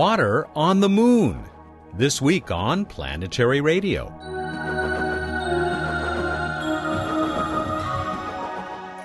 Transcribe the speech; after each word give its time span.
Water 0.00 0.48
on 0.56 0.80
the 0.80 0.88
Moon. 0.88 1.44
This 1.92 2.22
week 2.22 2.50
on 2.50 2.86
Planetary 2.86 3.60
Radio. 3.60 4.08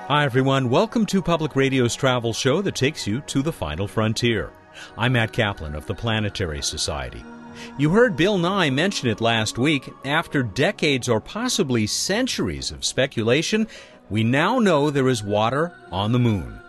Hi, 0.07 0.23
everyone. 0.23 0.69
Welcome 0.69 1.05
to 1.07 1.21
Public 1.21 1.57
Radio's 1.57 1.95
travel 1.95 2.31
show 2.31 2.61
that 2.61 2.75
takes 2.75 3.05
you 3.05 3.19
to 3.19 3.41
the 3.41 3.51
final 3.51 3.89
frontier. 3.89 4.53
I'm 4.97 5.11
Matt 5.11 5.33
Kaplan 5.33 5.75
of 5.75 5.85
the 5.85 5.93
Planetary 5.93 6.61
Society. 6.61 7.25
You 7.77 7.89
heard 7.89 8.15
Bill 8.15 8.37
Nye 8.37 8.69
mention 8.69 9.09
it 9.09 9.19
last 9.19 9.57
week. 9.57 9.89
After 10.05 10.43
decades 10.43 11.09
or 11.09 11.19
possibly 11.19 11.87
centuries 11.87 12.71
of 12.71 12.85
speculation, 12.85 13.67
we 14.09 14.23
now 14.23 14.59
know 14.59 14.89
there 14.89 15.09
is 15.09 15.21
water 15.21 15.77
on 15.91 16.13
the 16.13 16.19
moon. 16.19 16.61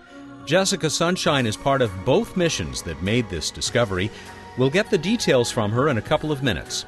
Jessica 0.46 0.88
Sunshine 0.88 1.44
is 1.44 1.56
part 1.56 1.82
of 1.82 2.04
both 2.04 2.36
missions 2.36 2.80
that 2.82 3.02
made 3.02 3.28
this 3.28 3.50
discovery. 3.50 4.12
We'll 4.56 4.70
get 4.70 4.88
the 4.90 4.96
details 4.96 5.50
from 5.50 5.72
her 5.72 5.88
in 5.88 5.98
a 5.98 6.02
couple 6.02 6.30
of 6.30 6.44
minutes. 6.44 6.86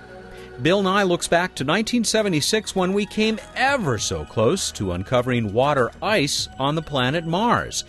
Bill 0.62 0.81
Nye 0.81 1.03
looks 1.03 1.27
back 1.27 1.57
to 1.57 1.65
1976 1.65 2.77
when 2.77 2.93
we 2.93 3.05
came 3.05 3.41
ever 3.57 3.98
so 3.98 4.25
close 4.25 4.71
to 4.73 4.93
uncovering 4.93 5.53
water 5.53 5.91
ice 6.01 6.48
on 6.61 6.77
the 6.77 6.83
planet 6.83 7.27
Mars. 7.27 7.84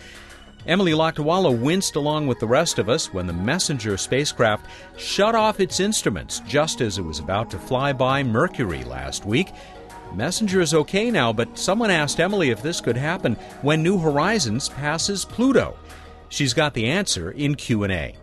Emily 0.66 0.90
Lakdawalla 0.90 1.56
winced 1.56 1.94
along 1.94 2.26
with 2.26 2.40
the 2.40 2.48
rest 2.48 2.80
of 2.80 2.88
us 2.88 3.14
when 3.14 3.28
the 3.28 3.32
Messenger 3.32 3.96
spacecraft 3.96 4.66
shut 4.96 5.36
off 5.36 5.60
its 5.60 5.78
instruments 5.78 6.40
just 6.48 6.80
as 6.80 6.98
it 6.98 7.02
was 7.02 7.20
about 7.20 7.48
to 7.48 7.58
fly 7.58 7.92
by 7.92 8.24
Mercury 8.24 8.82
last 8.82 9.24
week. 9.24 9.52
Messenger 10.14 10.60
is 10.60 10.74
okay 10.74 11.10
now, 11.10 11.32
but 11.32 11.56
someone 11.58 11.90
asked 11.90 12.18
Emily 12.18 12.50
if 12.50 12.62
this 12.62 12.80
could 12.80 12.96
happen 12.96 13.34
when 13.62 13.82
New 13.82 13.98
Horizons 13.98 14.68
passes 14.68 15.24
Pluto. 15.24 15.76
She's 16.28 16.54
got 16.54 16.74
the 16.74 16.86
answer 16.86 17.30
in 17.30 17.54
Q&A. 17.54 18.16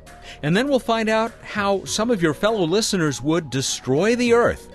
And 0.44 0.56
then 0.56 0.68
we'll 0.68 0.80
find 0.80 1.08
out 1.08 1.32
how 1.42 1.86
some 1.86 2.12
of 2.12 2.22
your 2.22 2.34
fellow 2.34 2.66
listeners 2.66 3.22
would 3.22 3.50
destroy 3.50 4.16
the 4.16 4.34
Earth. 4.34 4.70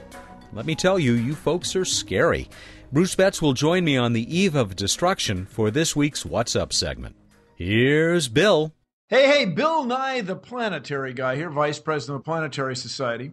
Let 0.53 0.67
me 0.67 0.75
tell 0.75 0.99
you, 0.99 1.13
you 1.13 1.35
folks 1.35 1.77
are 1.77 1.85
scary. 1.85 2.49
Bruce 2.93 3.15
Betts 3.15 3.41
will 3.41 3.55
join 3.55 3.85
me 3.85 3.97
on 3.97 4.13
the 4.13 4.35
eve 4.35 4.55
of 4.55 4.77
destruction 4.77 5.47
for 5.47 5.71
this 5.71 5.97
week's 5.97 6.27
What's 6.27 6.57
Up 6.57 6.73
segment. 6.73 7.17
Here's 7.55 8.29
Bill. 8.29 8.75
Hey, 9.09 9.27
hey, 9.27 9.45
Bill 9.45 9.85
Nye, 9.85 10.23
the 10.23 10.37
planetary 10.37 11.13
guy 11.13 11.37
here, 11.37 11.51
Vice 11.51 11.79
President 11.79 12.17
of 12.17 12.23
the 12.23 12.25
Planetary 12.25 12.77
Society. 12.77 13.33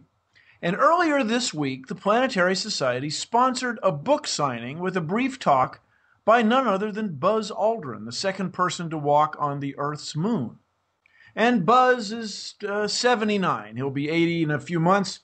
And 0.62 0.76
earlier 0.76 1.24
this 1.24 1.54
week, 1.54 1.86
the 1.86 1.94
Planetary 1.94 2.54
Society 2.54 3.08
sponsored 3.08 3.78
a 3.82 3.90
book 3.90 4.26
signing 4.26 4.78
with 4.78 4.96
a 4.96 5.00
brief 5.00 5.38
talk 5.38 5.80
by 6.26 6.42
none 6.42 6.66
other 6.66 6.92
than 6.92 7.16
Buzz 7.16 7.50
Aldrin, 7.50 8.04
the 8.04 8.12
second 8.12 8.52
person 8.52 8.90
to 8.90 8.98
walk 8.98 9.36
on 9.38 9.60
the 9.60 9.74
Earth's 9.78 10.14
moon. 10.14 10.58
And 11.34 11.64
Buzz 11.64 12.12
is 12.12 12.54
uh, 12.68 12.88
79. 12.88 13.76
He'll 13.76 13.90
be 13.90 14.10
80 14.10 14.42
in 14.42 14.50
a 14.50 14.60
few 14.60 14.80
months. 14.80 15.20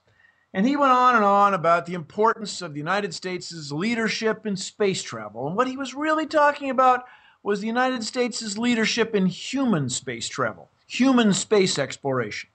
And 0.55 0.67
he 0.67 0.75
went 0.75 0.93
on 0.93 1.17
and 1.17 1.25
on 1.25 1.53
about 1.53 1.84
the 1.84 1.93
importance 1.93 2.62
of 2.62 2.73
the 2.73 2.78
United 2.78 3.12
States' 3.12 3.71
leadership 3.71 4.47
in 4.47 4.56
space 4.56 5.03
travel. 5.03 5.47
And 5.47 5.55
what 5.55 5.69
he 5.69 5.77
was 5.77 5.95
really 5.95 6.27
talking 6.27 6.71
about 6.71 7.05
was 7.43 7.61
the 7.61 7.67
United 7.67 8.05
States' 8.05 8.56
leadership 8.56 9.15
in 9.15 9.27
human 9.27 9.91
space 9.91 10.28
travel, 10.28 10.71
human 10.87 11.34
space 11.34 11.78
exploration. 11.78 12.48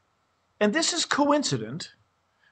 And 0.59 0.73
this 0.73 0.93
is 0.93 1.05
coincident 1.05 1.91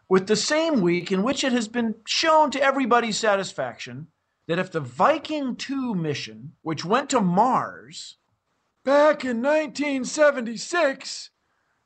with 0.09 0.25
the 0.25 0.35
same 0.35 0.81
week 0.81 1.11
in 1.11 1.21
which 1.21 1.43
it 1.43 1.53
has 1.53 1.67
been 1.67 1.93
shown 2.05 2.49
to 2.49 2.61
everybody's 2.61 3.17
satisfaction 3.17 4.07
that 4.47 4.57
if 4.57 4.71
the 4.71 4.79
Viking 4.79 5.55
2 5.55 5.93
mission, 5.93 6.53
which 6.63 6.83
went 6.83 7.11
to 7.11 7.21
Mars 7.21 8.17
back 8.83 9.23
in 9.23 9.43
1976, 9.43 11.30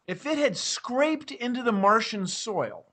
if 0.08 0.26
it 0.26 0.38
had 0.38 0.56
scraped 0.56 1.32
into 1.32 1.62
the 1.62 1.74
Martian 1.74 2.26
soil 2.26 2.86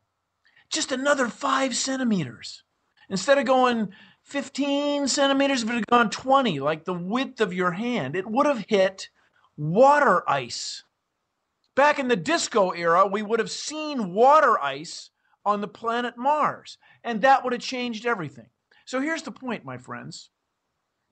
just 0.68 0.92
another 0.92 1.28
five 1.28 1.76
centimeters, 1.76 2.64
instead 3.08 3.38
of 3.38 3.44
going 3.44 3.91
15 4.24 5.08
centimeters, 5.08 5.62
if 5.62 5.70
it 5.70 5.74
had 5.74 5.86
gone 5.86 6.10
20, 6.10 6.60
like 6.60 6.84
the 6.84 6.94
width 6.94 7.41
of 7.41 7.52
your 7.52 7.72
hand, 7.72 8.14
it 8.16 8.26
would 8.26 8.47
have 8.47 8.64
hit 8.68 9.08
water 9.56 10.28
ice. 10.28 10.84
Back 11.76 11.98
in 11.98 12.08
the 12.08 12.16
disco 12.16 12.70
era, 12.70 13.06
we 13.06 13.22
would 13.22 13.38
have 13.38 13.50
seen 13.50 14.12
water 14.12 14.60
ice 14.60 15.09
on 15.44 15.60
the 15.60 15.68
planet 15.68 16.16
Mars, 16.16 16.78
and 17.04 17.22
that 17.22 17.42
would 17.42 17.52
have 17.52 17.62
changed 17.62 18.06
everything. 18.06 18.48
So 18.84 19.00
here's 19.00 19.22
the 19.22 19.30
point, 19.30 19.64
my 19.64 19.78
friends. 19.78 20.30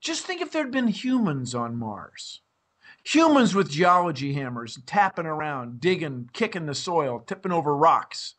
Just 0.01 0.25
think 0.25 0.41
if 0.41 0.51
there'd 0.51 0.71
been 0.71 0.87
humans 0.87 1.53
on 1.55 1.75
Mars. 1.75 2.41
Humans 3.03 3.55
with 3.55 3.71
geology 3.71 4.33
hammers, 4.33 4.79
tapping 4.85 5.25
around, 5.25 5.79
digging, 5.79 6.29
kicking 6.33 6.65
the 6.65 6.75
soil, 6.75 7.19
tipping 7.19 7.51
over 7.51 7.75
rocks. 7.75 8.35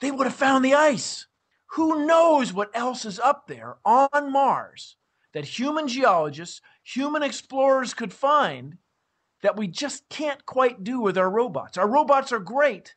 They 0.00 0.10
would 0.10 0.26
have 0.26 0.34
found 0.34 0.64
the 0.64 0.74
ice. 0.74 1.26
Who 1.72 2.06
knows 2.06 2.52
what 2.52 2.70
else 2.74 3.04
is 3.04 3.18
up 3.18 3.46
there 3.46 3.76
on 3.84 4.32
Mars 4.32 4.96
that 5.32 5.44
human 5.44 5.88
geologists, 5.88 6.60
human 6.82 7.22
explorers 7.22 7.94
could 7.94 8.12
find 8.12 8.78
that 9.42 9.56
we 9.56 9.66
just 9.66 10.08
can't 10.08 10.44
quite 10.46 10.84
do 10.84 11.00
with 11.00 11.18
our 11.18 11.30
robots? 11.30 11.76
Our 11.76 11.88
robots 11.88 12.32
are 12.32 12.40
great, 12.40 12.94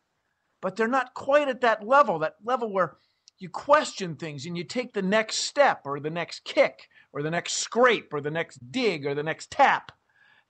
but 0.62 0.76
they're 0.76 0.88
not 0.88 1.14
quite 1.14 1.48
at 1.48 1.62
that 1.62 1.86
level, 1.86 2.20
that 2.20 2.36
level 2.44 2.72
where 2.72 2.98
you 3.40 3.50
question 3.50 4.16
things 4.16 4.46
and 4.46 4.58
you 4.58 4.64
take 4.64 4.94
the 4.94 5.02
next 5.02 5.38
step 5.38 5.82
or 5.86 6.00
the 6.00 6.10
next 6.10 6.44
kick 6.44 6.88
or 7.14 7.22
the 7.22 7.32
next 7.32 7.54
scrape 7.54 8.14
or 8.14 8.22
the 8.22 8.32
next 8.32 8.72
dig 8.72 9.06
or 9.06 9.14
the 9.14 9.24
next 9.24 9.52
tap. 9.52 9.92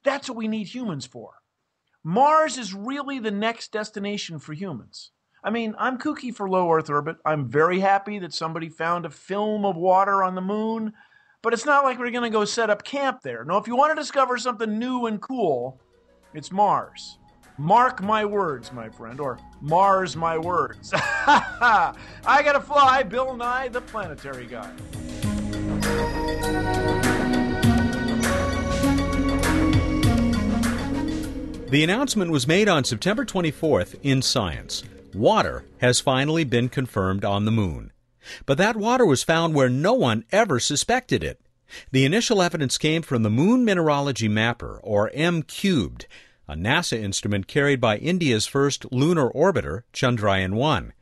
That's 0.04 0.30
what 0.30 0.38
we 0.38 0.48
need 0.48 0.68
humans 0.68 1.06
for. 1.06 1.36
Mars 2.04 2.58
is 2.58 2.74
really 2.74 3.20
the 3.20 3.32
next 3.32 3.72
destination 3.72 4.40
for 4.40 4.54
humans. 4.54 5.12
I 5.44 5.50
mean, 5.50 5.76
I'm 5.78 5.98
kooky 5.98 6.34
for 6.34 6.50
low 6.50 6.72
Earth 6.72 6.90
orbit. 6.90 7.18
I'm 7.26 7.50
very 7.50 7.80
happy 7.80 8.20
that 8.20 8.34
somebody 8.34 8.70
found 8.70 9.06
a 9.06 9.10
film 9.10 9.66
of 9.66 9.76
water 9.76 10.24
on 10.24 10.36
the 10.36 10.42
moon, 10.42 10.94
but 11.42 11.54
it's 11.54 11.66
not 11.66 11.84
like 11.84 12.00
we're 12.00 12.12
going 12.12 12.24
to 12.24 12.30
go 12.30 12.46
set 12.46 12.70
up 12.70 12.84
camp 12.84 13.22
there. 13.22 13.44
No, 13.44 13.58
if 13.58 13.68
you 13.68 13.76
want 13.76 13.96
to 13.96 14.02
discover 14.02 14.38
something 14.38 14.80
new 14.80 15.06
and 15.06 15.22
cool, 15.22 15.80
it's 16.34 16.52
Mars. 16.52 17.20
Mark 17.58 18.04
my 18.04 18.24
words, 18.24 18.72
my 18.72 18.88
friend, 18.90 19.20
or 19.20 19.40
Mars 19.62 20.16
my 20.16 20.38
words. 20.38 20.92
I 20.94 21.94
gotta 22.44 22.62
fly, 22.62 23.02
Bill 23.04 23.36
Nye, 23.36 23.70
the 23.70 23.82
planetary 23.82 24.46
guy. 24.46 24.72
The 31.70 31.84
announcement 31.84 32.32
was 32.32 32.48
made 32.48 32.70
on 32.70 32.84
September 32.84 33.26
24th 33.26 34.00
in 34.04 34.22
Science 34.22 34.84
water 35.14 35.66
has 35.80 36.00
finally 36.00 36.44
been 36.44 36.70
confirmed 36.70 37.26
on 37.26 37.46
the 37.46 37.52
moon. 37.52 37.92
But 38.46 38.58
that 38.60 38.76
water 38.76 39.06
was 39.06 39.24
found 39.24 39.56
where 39.56 39.70
no 39.70 39.94
one 39.94 40.26
ever 40.32 40.60
suspected 40.60 41.24
it. 41.24 41.42
The 41.92 42.06
initial 42.06 42.42
evidence 42.42 42.78
came 42.78 43.02
from 43.02 43.24
the 43.24 43.30
Moon 43.30 43.66
Mineralogy 43.66 44.28
Mapper, 44.28 44.80
or 44.84 45.10
M 45.14 45.44
Cubed, 45.44 46.06
a 46.48 46.56
NASA 46.56 46.98
instrument 46.98 47.48
carried 47.48 47.82
by 47.82 47.98
India's 47.98 48.46
first 48.46 48.92
lunar 48.92 49.30
orbiter, 49.32 49.84
Chandrayaan 49.94 50.54
1. 50.54 50.94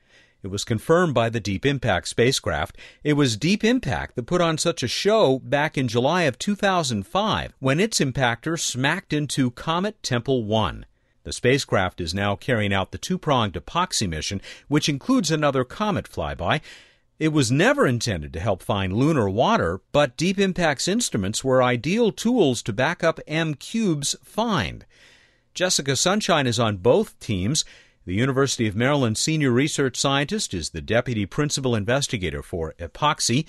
It 0.42 0.48
was 0.48 0.64
confirmed 0.64 1.14
by 1.14 1.30
the 1.30 1.40
Deep 1.40 1.66
Impact 1.66 2.08
spacecraft. 2.08 2.78
It 3.04 3.14
was 3.14 3.38
Deep 3.38 3.64
Impact 3.64 4.16
that 4.16 4.28
put 4.28 4.42
on 4.42 4.58
such 4.58 4.84
a 4.84 4.88
show 4.88 5.40
back 5.40 5.78
in 5.78 5.88
July 5.88 6.24
of 6.24 6.40
2005 6.40 7.54
when 7.60 7.80
its 7.80 8.00
impactor 8.00 8.60
smacked 8.60 9.14
into 9.14 9.52
Comet 9.52 10.02
Tempel 10.04 10.44
1. 10.44 10.86
The 11.24 11.34
spacecraft 11.34 12.00
is 12.00 12.14
now 12.14 12.36
carrying 12.36 12.74
out 12.74 12.92
the 12.92 13.00
two 13.00 13.18
pronged 13.18 13.54
EPOXI 13.54 14.08
mission, 14.08 14.42
which 14.68 14.88
includes 14.88 15.32
another 15.32 15.64
comet 15.64 16.08
flyby. 16.08 16.62
It 17.18 17.30
was 17.30 17.52
never 17.52 17.88
intended 17.88 18.34
to 18.34 18.40
help 18.40 18.62
find 18.62 18.94
lunar 18.94 19.28
water, 19.30 19.82
but 19.92 20.18
Deep 20.18 20.38
Impact's 20.38 20.88
instruments 20.88 21.44
were 21.44 21.64
ideal 21.64 22.12
tools 22.12 22.62
to 22.64 22.74
back 22.74 23.04
up 23.04 23.20
M 23.26 23.56
Cube's 23.56 24.16
find. 24.24 24.86
Jessica 25.56 25.96
Sunshine 25.96 26.48
is 26.48 26.60
on 26.60 26.78
both 26.78 27.18
teams. 27.22 27.64
The 28.04 28.14
University 28.14 28.68
of 28.68 28.76
Maryland 28.76 29.18
senior 29.18 29.52
research 29.52 29.96
scientist 29.96 30.54
is 30.54 30.72
the 30.72 30.82
deputy 30.82 31.26
principal 31.26 31.76
investigator 31.76 32.44
for 32.44 32.74
EPOXI 32.78 33.46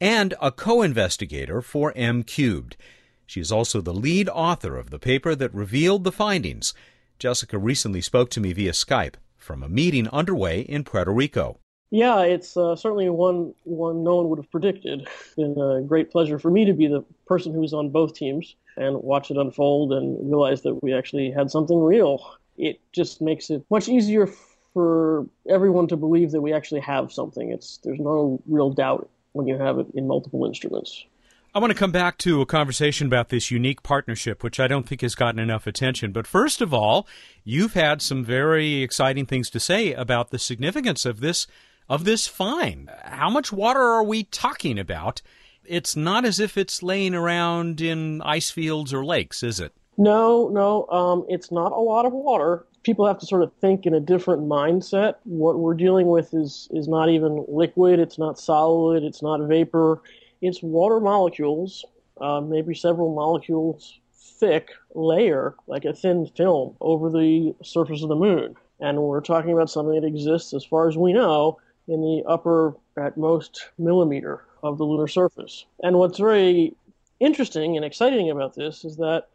and 0.00 0.32
a 0.40 0.52
co 0.52 0.80
investigator 0.80 1.60
for 1.60 1.92
M 1.94 2.22
Cubed. 2.22 2.78
She 3.26 3.42
is 3.42 3.52
also 3.52 3.82
the 3.82 3.92
lead 3.92 4.30
author 4.30 4.78
of 4.78 4.88
the 4.88 4.98
paper 4.98 5.34
that 5.34 5.52
revealed 5.52 6.04
the 6.04 6.10
findings. 6.10 6.72
Jessica 7.18 7.58
recently 7.58 8.00
spoke 8.00 8.30
to 8.30 8.40
me 8.40 8.54
via 8.54 8.72
Skype 8.72 9.16
from 9.36 9.62
a 9.62 9.68
meeting 9.68 10.08
underway 10.08 10.62
in 10.62 10.82
Puerto 10.82 11.12
Rico. 11.12 11.60
Yeah, 11.90 12.20
it's 12.22 12.56
uh, 12.56 12.76
certainly 12.76 13.08
one 13.08 13.52
one 13.64 14.04
no 14.04 14.16
one 14.16 14.28
would 14.28 14.38
have 14.38 14.50
predicted. 14.50 15.02
It's 15.02 15.34
been 15.34 15.60
a 15.60 15.82
great 15.82 16.12
pleasure 16.12 16.38
for 16.38 16.50
me 16.50 16.64
to 16.64 16.72
be 16.72 16.86
the 16.86 17.04
person 17.26 17.52
who's 17.52 17.72
on 17.72 17.90
both 17.90 18.14
teams 18.14 18.54
and 18.76 18.96
watch 19.02 19.30
it 19.30 19.36
unfold 19.36 19.92
and 19.92 20.16
realize 20.30 20.62
that 20.62 20.82
we 20.82 20.94
actually 20.94 21.32
had 21.32 21.50
something 21.50 21.82
real. 21.82 22.36
It 22.56 22.80
just 22.92 23.20
makes 23.20 23.50
it 23.50 23.64
much 23.70 23.88
easier 23.88 24.28
for 24.72 25.26
everyone 25.48 25.88
to 25.88 25.96
believe 25.96 26.30
that 26.30 26.40
we 26.40 26.52
actually 26.52 26.80
have 26.82 27.12
something. 27.12 27.50
It's 27.50 27.78
there's 27.78 27.98
no 27.98 28.40
real 28.46 28.70
doubt 28.70 29.10
when 29.32 29.48
you 29.48 29.58
have 29.58 29.78
it 29.80 29.88
in 29.94 30.06
multiple 30.06 30.46
instruments. 30.46 31.04
I 31.52 31.58
want 31.58 31.72
to 31.72 31.78
come 31.78 31.90
back 31.90 32.16
to 32.18 32.40
a 32.40 32.46
conversation 32.46 33.08
about 33.08 33.30
this 33.30 33.50
unique 33.50 33.82
partnership, 33.82 34.44
which 34.44 34.60
I 34.60 34.68
don't 34.68 34.86
think 34.86 35.00
has 35.00 35.16
gotten 35.16 35.40
enough 35.40 35.66
attention. 35.66 36.12
But 36.12 36.28
first 36.28 36.60
of 36.60 36.72
all, 36.72 37.08
you've 37.42 37.74
had 37.74 38.00
some 38.00 38.24
very 38.24 38.82
exciting 38.82 39.26
things 39.26 39.50
to 39.50 39.58
say 39.58 39.92
about 39.92 40.30
the 40.30 40.38
significance 40.38 41.04
of 41.04 41.18
this 41.18 41.48
of 41.90 42.04
this 42.04 42.26
find. 42.26 42.90
How 43.02 43.28
much 43.28 43.52
water 43.52 43.82
are 43.82 44.02
we 44.02 44.24
talking 44.24 44.78
about? 44.78 45.20
It's 45.64 45.94
not 45.94 46.24
as 46.24 46.40
if 46.40 46.56
it's 46.56 46.82
laying 46.82 47.14
around 47.14 47.82
in 47.82 48.22
ice 48.22 48.50
fields 48.50 48.94
or 48.94 49.04
lakes, 49.04 49.42
is 49.42 49.60
it? 49.60 49.74
No, 49.98 50.48
no, 50.48 50.86
um, 50.88 51.26
it's 51.28 51.52
not 51.52 51.72
a 51.72 51.78
lot 51.78 52.06
of 52.06 52.14
water. 52.14 52.64
People 52.84 53.06
have 53.06 53.18
to 53.18 53.26
sort 53.26 53.42
of 53.42 53.52
think 53.60 53.84
in 53.84 53.92
a 53.92 54.00
different 54.00 54.44
mindset. 54.44 55.16
What 55.24 55.58
we're 55.58 55.74
dealing 55.74 56.06
with 56.06 56.32
is 56.32 56.66
is 56.70 56.88
not 56.88 57.10
even 57.10 57.44
liquid. 57.46 58.00
It's 58.00 58.18
not 58.18 58.38
solid. 58.38 59.04
It's 59.04 59.20
not 59.20 59.46
vapor 59.46 60.00
it's 60.40 60.62
water 60.62 61.00
molecules, 61.00 61.84
uh, 62.20 62.40
maybe 62.40 62.74
several 62.74 63.14
molecules 63.14 63.98
thick 64.14 64.70
layer, 64.94 65.54
like 65.66 65.84
a 65.84 65.92
thin 65.92 66.26
film, 66.26 66.76
over 66.80 67.10
the 67.10 67.54
surface 67.62 68.02
of 68.02 68.08
the 68.08 68.16
moon. 68.16 68.56
And 68.80 68.98
we're 69.02 69.20
talking 69.20 69.52
about 69.52 69.68
something 69.68 70.00
that 70.00 70.06
exists, 70.06 70.54
as 70.54 70.64
far 70.64 70.88
as 70.88 70.96
we 70.96 71.12
know, 71.12 71.58
in 71.88 72.00
the 72.00 72.22
upper, 72.26 72.76
at 72.96 73.16
most, 73.16 73.68
millimeter 73.78 74.44
of 74.62 74.78
the 74.78 74.84
lunar 74.84 75.08
surface. 75.08 75.64
And 75.82 75.96
what's 75.98 76.18
very 76.18 76.74
interesting 77.18 77.76
and 77.76 77.84
exciting 77.84 78.30
about 78.30 78.54
this 78.54 78.84
is 78.84 78.96
that 78.96 79.28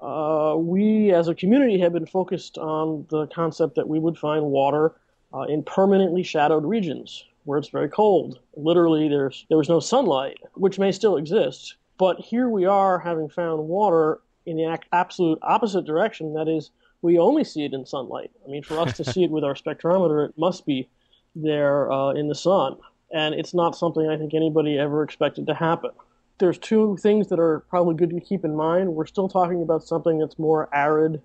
uh, 0.00 0.54
we, 0.56 1.12
as 1.12 1.28
a 1.28 1.34
community, 1.34 1.78
have 1.80 1.92
been 1.92 2.06
focused 2.06 2.56
on 2.58 3.06
the 3.10 3.26
concept 3.26 3.74
that 3.74 3.88
we 3.88 3.98
would 3.98 4.16
find 4.16 4.44
water 4.46 4.94
uh, 5.34 5.42
in 5.42 5.62
permanently 5.62 6.22
shadowed 6.22 6.64
regions 6.64 7.24
where 7.44 7.58
it's 7.58 7.68
very 7.68 7.88
cold. 7.88 8.38
Literally, 8.56 9.08
there's 9.08 9.46
there 9.48 9.58
was 9.58 9.68
no 9.68 9.80
sunlight, 9.80 10.38
which 10.54 10.78
may 10.78 10.92
still 10.92 11.16
exist. 11.16 11.76
But 11.98 12.18
here 12.18 12.48
we 12.48 12.64
are, 12.64 12.98
having 12.98 13.28
found 13.28 13.68
water 13.68 14.20
in 14.46 14.56
the 14.56 14.78
absolute 14.92 15.38
opposite 15.42 15.84
direction. 15.84 16.34
That 16.34 16.48
is, 16.48 16.70
we 17.02 17.18
only 17.18 17.44
see 17.44 17.64
it 17.64 17.74
in 17.74 17.84
sunlight. 17.84 18.30
I 18.46 18.50
mean, 18.50 18.62
for 18.62 18.78
us 18.78 18.96
to 18.96 19.04
see 19.04 19.24
it 19.24 19.30
with 19.30 19.44
our 19.44 19.54
spectrometer, 19.54 20.28
it 20.28 20.38
must 20.38 20.64
be 20.64 20.88
there 21.34 21.90
uh, 21.90 22.12
in 22.12 22.28
the 22.28 22.34
sun, 22.34 22.76
and 23.12 23.34
it's 23.34 23.54
not 23.54 23.76
something 23.76 24.08
I 24.08 24.16
think 24.16 24.34
anybody 24.34 24.78
ever 24.78 25.02
expected 25.02 25.46
to 25.46 25.54
happen. 25.54 25.90
There's 26.38 26.58
two 26.58 26.96
things 27.00 27.28
that 27.28 27.38
are 27.38 27.60
probably 27.68 27.94
good 27.94 28.10
to 28.10 28.20
keep 28.20 28.44
in 28.44 28.56
mind. 28.56 28.94
We're 28.94 29.06
still 29.06 29.28
talking 29.28 29.62
about 29.62 29.82
something 29.82 30.18
that's 30.18 30.38
more 30.38 30.74
arid 30.74 31.20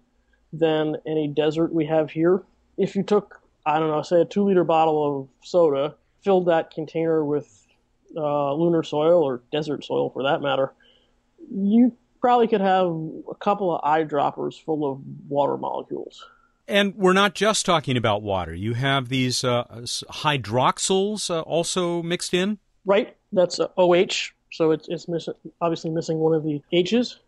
than 0.51 0.97
any 1.05 1.27
desert 1.27 1.73
we 1.73 1.85
have 1.85 2.11
here. 2.11 2.43
If 2.77 2.95
you 2.95 3.03
took, 3.03 3.41
I 3.65 3.79
don't 3.79 3.89
know, 3.89 4.01
say 4.01 4.21
a 4.21 4.25
two 4.25 4.45
liter 4.45 4.63
bottle 4.63 5.21
of 5.21 5.47
soda 5.47 5.95
filled 6.21 6.47
that 6.47 6.71
container 6.71 7.23
with 7.23 7.65
uh, 8.15 8.53
lunar 8.53 8.83
soil 8.83 9.23
or 9.23 9.41
desert 9.51 9.85
soil 9.85 10.09
for 10.09 10.23
that 10.23 10.41
matter, 10.41 10.73
you 11.49 11.95
probably 12.19 12.47
could 12.47 12.61
have 12.61 12.87
a 12.87 13.35
couple 13.39 13.75
of 13.75 13.81
eyedroppers 13.83 14.61
full 14.63 14.91
of 14.91 14.99
water 15.29 15.57
molecules. 15.57 16.25
And 16.67 16.95
we're 16.95 17.13
not 17.13 17.35
just 17.35 17.65
talking 17.65 17.95
about 17.95 18.23
water. 18.23 18.53
You 18.53 18.73
have 18.73 19.09
these 19.09 19.43
uh, 19.43 19.65
hydroxyls 19.65 21.29
uh, 21.29 21.41
also 21.41 22.01
mixed 22.01 22.33
in? 22.33 22.57
Right. 22.85 23.15
That's 23.31 23.59
OH. 23.77 24.31
So 24.51 24.71
it's, 24.71 24.87
it's 24.87 25.07
miss- 25.07 25.29
obviously 25.61 25.91
missing 25.91 26.19
one 26.19 26.33
of 26.33 26.43
the 26.43 26.61
H's. 26.71 27.19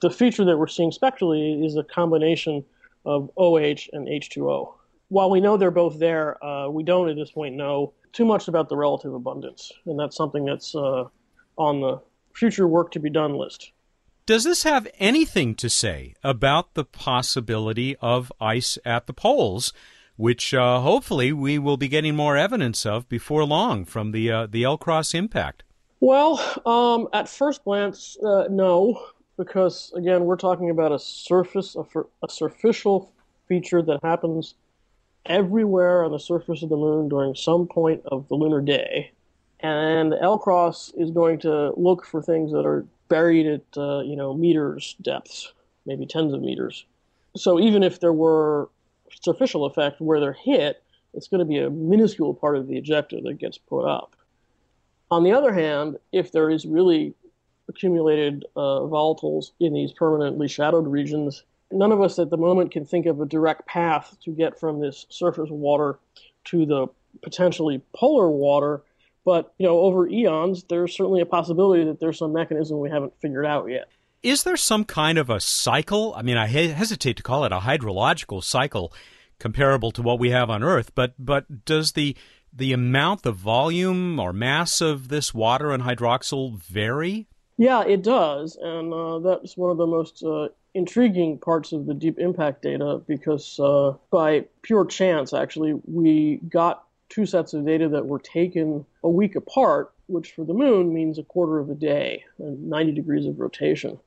The 0.00 0.10
feature 0.10 0.44
that 0.44 0.58
we're 0.58 0.66
seeing 0.66 0.90
spectrally 0.90 1.64
is 1.64 1.76
a 1.76 1.84
combination 1.84 2.64
of 3.04 3.30
OH 3.36 3.88
and 3.92 4.08
H2O. 4.08 4.74
While 5.08 5.30
we 5.30 5.40
know 5.40 5.56
they're 5.56 5.70
both 5.70 5.98
there, 5.98 6.42
uh, 6.44 6.68
we 6.68 6.82
don't 6.82 7.08
at 7.08 7.16
this 7.16 7.30
point 7.30 7.54
know 7.54 7.92
too 8.12 8.24
much 8.24 8.48
about 8.48 8.68
the 8.68 8.76
relative 8.76 9.14
abundance, 9.14 9.72
and 9.86 9.98
that's 9.98 10.16
something 10.16 10.44
that's 10.44 10.74
uh, 10.74 11.04
on 11.56 11.80
the 11.80 12.00
future 12.34 12.66
work 12.66 12.90
to 12.92 12.98
be 12.98 13.10
done 13.10 13.34
list. 13.34 13.72
Does 14.24 14.44
this 14.44 14.62
have 14.62 14.86
anything 15.00 15.56
to 15.56 15.68
say 15.68 16.14
about 16.22 16.74
the 16.74 16.84
possibility 16.84 17.96
of 17.96 18.32
ice 18.40 18.78
at 18.84 19.08
the 19.08 19.12
poles, 19.12 19.72
which 20.14 20.54
uh, 20.54 20.80
hopefully 20.80 21.32
we 21.32 21.58
will 21.58 21.76
be 21.76 21.88
getting 21.88 22.14
more 22.14 22.36
evidence 22.36 22.86
of 22.86 23.08
before 23.08 23.44
long 23.44 23.84
from 23.84 24.12
the 24.12 24.30
uh, 24.30 24.46
the 24.46 24.62
LCROSS 24.62 25.16
impact? 25.16 25.64
Well, 25.98 26.40
um, 26.64 27.08
at 27.12 27.28
first 27.28 27.64
glance, 27.64 28.16
uh, 28.24 28.46
no, 28.48 29.04
because 29.36 29.92
again, 29.96 30.24
we're 30.24 30.36
talking 30.36 30.70
about 30.70 30.92
a 30.92 31.00
surface, 31.00 31.74
a, 31.74 31.84
a 32.22 32.30
superficial 32.30 33.12
feature 33.48 33.82
that 33.82 33.98
happens 34.04 34.54
everywhere 35.26 36.04
on 36.04 36.12
the 36.12 36.20
surface 36.20 36.62
of 36.62 36.68
the 36.68 36.76
moon 36.76 37.08
during 37.08 37.34
some 37.34 37.66
point 37.66 38.02
of 38.06 38.28
the 38.28 38.36
lunar 38.36 38.60
day. 38.60 39.10
And 39.58 40.12
the 40.12 40.16
LCROSS 40.16 40.92
is 40.96 41.10
going 41.10 41.40
to 41.40 41.72
look 41.76 42.04
for 42.04 42.22
things 42.22 42.52
that 42.52 42.66
are 42.66 42.86
buried 43.12 43.46
at, 43.46 43.64
uh, 43.76 44.00
you 44.00 44.16
know, 44.16 44.32
meters 44.32 44.96
depths, 45.02 45.52
maybe 45.84 46.06
tens 46.06 46.32
of 46.32 46.40
meters. 46.40 46.86
So 47.36 47.60
even 47.60 47.82
if 47.82 48.00
there 48.00 48.12
were 48.12 48.70
superficial 49.20 49.66
effect 49.66 50.00
where 50.00 50.18
they're 50.18 50.32
hit, 50.32 50.82
it's 51.12 51.28
going 51.28 51.40
to 51.40 51.44
be 51.44 51.58
a 51.58 51.68
minuscule 51.68 52.32
part 52.32 52.56
of 52.56 52.68
the 52.68 52.78
objective 52.78 53.22
that 53.24 53.34
gets 53.34 53.58
put 53.58 53.84
up. 53.84 54.16
On 55.10 55.24
the 55.24 55.32
other 55.32 55.52
hand, 55.52 55.98
if 56.10 56.32
there 56.32 56.48
is 56.48 56.64
really 56.64 57.14
accumulated 57.68 58.46
uh, 58.56 58.80
volatiles 58.88 59.52
in 59.60 59.74
these 59.74 59.92
permanently 59.92 60.48
shadowed 60.48 60.86
regions, 60.86 61.44
none 61.70 61.92
of 61.92 62.00
us 62.00 62.18
at 62.18 62.30
the 62.30 62.38
moment 62.38 62.72
can 62.72 62.86
think 62.86 63.04
of 63.04 63.20
a 63.20 63.26
direct 63.26 63.66
path 63.66 64.16
to 64.24 64.30
get 64.30 64.58
from 64.58 64.80
this 64.80 65.04
surface 65.10 65.50
water 65.50 65.98
to 66.44 66.64
the 66.64 66.86
potentially 67.22 67.82
polar 67.94 68.30
water. 68.30 68.80
But 69.24 69.52
you 69.58 69.66
know, 69.66 69.78
over 69.78 70.08
eons, 70.08 70.64
there's 70.64 70.96
certainly 70.96 71.20
a 71.20 71.26
possibility 71.26 71.84
that 71.84 72.00
there's 72.00 72.18
some 72.18 72.32
mechanism 72.32 72.80
we 72.80 72.90
haven't 72.90 73.12
figured 73.20 73.46
out 73.46 73.68
yet. 73.70 73.88
Is 74.22 74.44
there 74.44 74.56
some 74.56 74.84
kind 74.84 75.18
of 75.18 75.30
a 75.30 75.40
cycle? 75.40 76.14
I 76.16 76.22
mean, 76.22 76.36
I 76.36 76.46
hesitate 76.46 77.16
to 77.16 77.22
call 77.22 77.44
it 77.44 77.52
a 77.52 77.60
hydrological 77.60 78.42
cycle 78.42 78.92
comparable 79.38 79.90
to 79.90 80.02
what 80.02 80.20
we 80.20 80.30
have 80.30 80.50
on 80.50 80.62
Earth, 80.62 80.92
but 80.94 81.14
but 81.18 81.64
does 81.64 81.92
the 81.92 82.16
the 82.52 82.72
amount, 82.72 83.22
the 83.22 83.32
volume 83.32 84.20
or 84.20 84.32
mass 84.32 84.80
of 84.80 85.08
this 85.08 85.32
water 85.32 85.70
and 85.70 85.82
hydroxyl 85.82 86.56
vary? 86.58 87.26
Yeah, 87.56 87.84
it 87.84 88.02
does, 88.02 88.56
and 88.60 88.92
uh, 88.92 89.18
that's 89.20 89.56
one 89.56 89.70
of 89.70 89.76
the 89.76 89.86
most 89.86 90.22
uh, 90.22 90.48
intriguing 90.74 91.38
parts 91.38 91.72
of 91.72 91.86
the 91.86 91.94
deep 91.94 92.18
impact 92.18 92.62
data 92.62 93.00
because 93.06 93.58
uh, 93.60 93.94
by 94.10 94.46
pure 94.62 94.86
chance, 94.86 95.32
actually, 95.32 95.74
we 95.86 96.40
got 96.48 96.84
two 97.12 97.26
sets 97.26 97.52
of 97.52 97.66
data 97.66 97.88
that 97.90 98.06
were 98.06 98.18
taken 98.18 98.86
a 99.04 99.08
week 99.08 99.36
apart, 99.36 99.92
which 100.06 100.32
for 100.32 100.44
the 100.44 100.54
moon 100.54 100.94
means 100.94 101.18
a 101.18 101.22
quarter 101.22 101.58
of 101.58 101.68
a 101.68 101.74
day 101.74 102.24
and 102.38 102.70
90 102.70 102.92
degrees 102.92 103.26
of 103.26 103.38
rotation. 103.38 103.98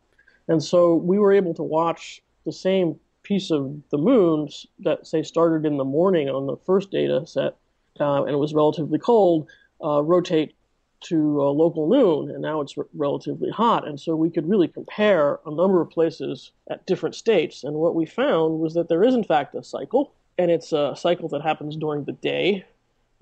And 0.48 0.63
so 0.63 0.96
we 0.96 1.19
were 1.19 1.32
able 1.32 1.53
to 1.53 1.63
watch 1.63 2.22
the 2.46 2.51
same 2.51 3.00
piece 3.22 3.51
of 3.51 3.75
the 3.91 3.98
moon 4.00 4.50
that, 4.79 5.06
say, 5.06 5.22
started 5.22 5.68
in 5.68 5.77
the 5.77 5.84
morning 5.84 6.29
on 6.29 6.48
the 6.48 6.58
first 6.65 6.89
data 6.89 7.25
set 7.27 7.56
uh, 8.00 8.24
and 8.24 8.32
it 8.32 8.38
was 8.38 8.53
relatively 8.53 9.00
cold, 9.00 9.48
uh, 9.84 10.01
rotate 10.01 10.56
to 11.01 11.41
a 11.44 11.50
local 11.50 11.88
noon, 11.88 12.32
and 12.32 12.41
now 12.41 12.62
it's 12.62 12.75
relatively 12.96 13.51
hot. 13.51 13.88
And 13.88 14.00
so 14.00 14.15
we 14.15 14.32
could 14.32 14.50
really 14.50 14.68
compare 14.68 15.39
a 15.46 15.53
number 15.53 15.79
of 15.79 15.89
places 15.91 16.51
at 16.70 16.86
different 16.88 17.13
states. 17.13 17.63
And 17.63 17.75
what 17.75 17.94
we 17.94 18.06
found 18.06 18.60
was 18.60 18.74
that 18.74 18.89
there 18.89 19.03
is, 19.03 19.13
in 19.13 19.24
fact, 19.24 19.53
a 19.53 19.63
cycle, 19.63 20.13
and 20.38 20.50
it's 20.50 20.74
a 20.74 20.96
cycle 20.98 21.29
that 21.29 21.41
happens 21.41 21.75
during 21.75 22.06
the 22.06 22.13
day, 22.13 22.65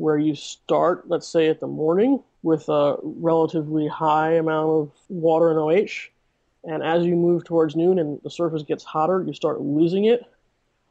where 0.03 0.17
you 0.17 0.35
start, 0.35 1.07
let's 1.07 1.25
say, 1.25 1.47
at 1.47 1.61
the 1.61 1.67
morning 1.67 2.21
with 2.41 2.67
a 2.67 2.97
relatively 3.01 3.87
high 3.87 4.33
amount 4.33 4.69
of 4.69 4.91
water 5.07 5.49
and 5.49 5.57
OH. 5.57 6.09
And 6.65 6.83
as 6.83 7.05
you 7.05 7.15
move 7.15 7.45
towards 7.45 7.77
noon 7.77 7.97
and 7.97 8.19
the 8.21 8.29
surface 8.29 8.63
gets 8.63 8.83
hotter, 8.83 9.23
you 9.25 9.31
start 9.31 9.61
losing 9.61 10.03
it. 10.03 10.25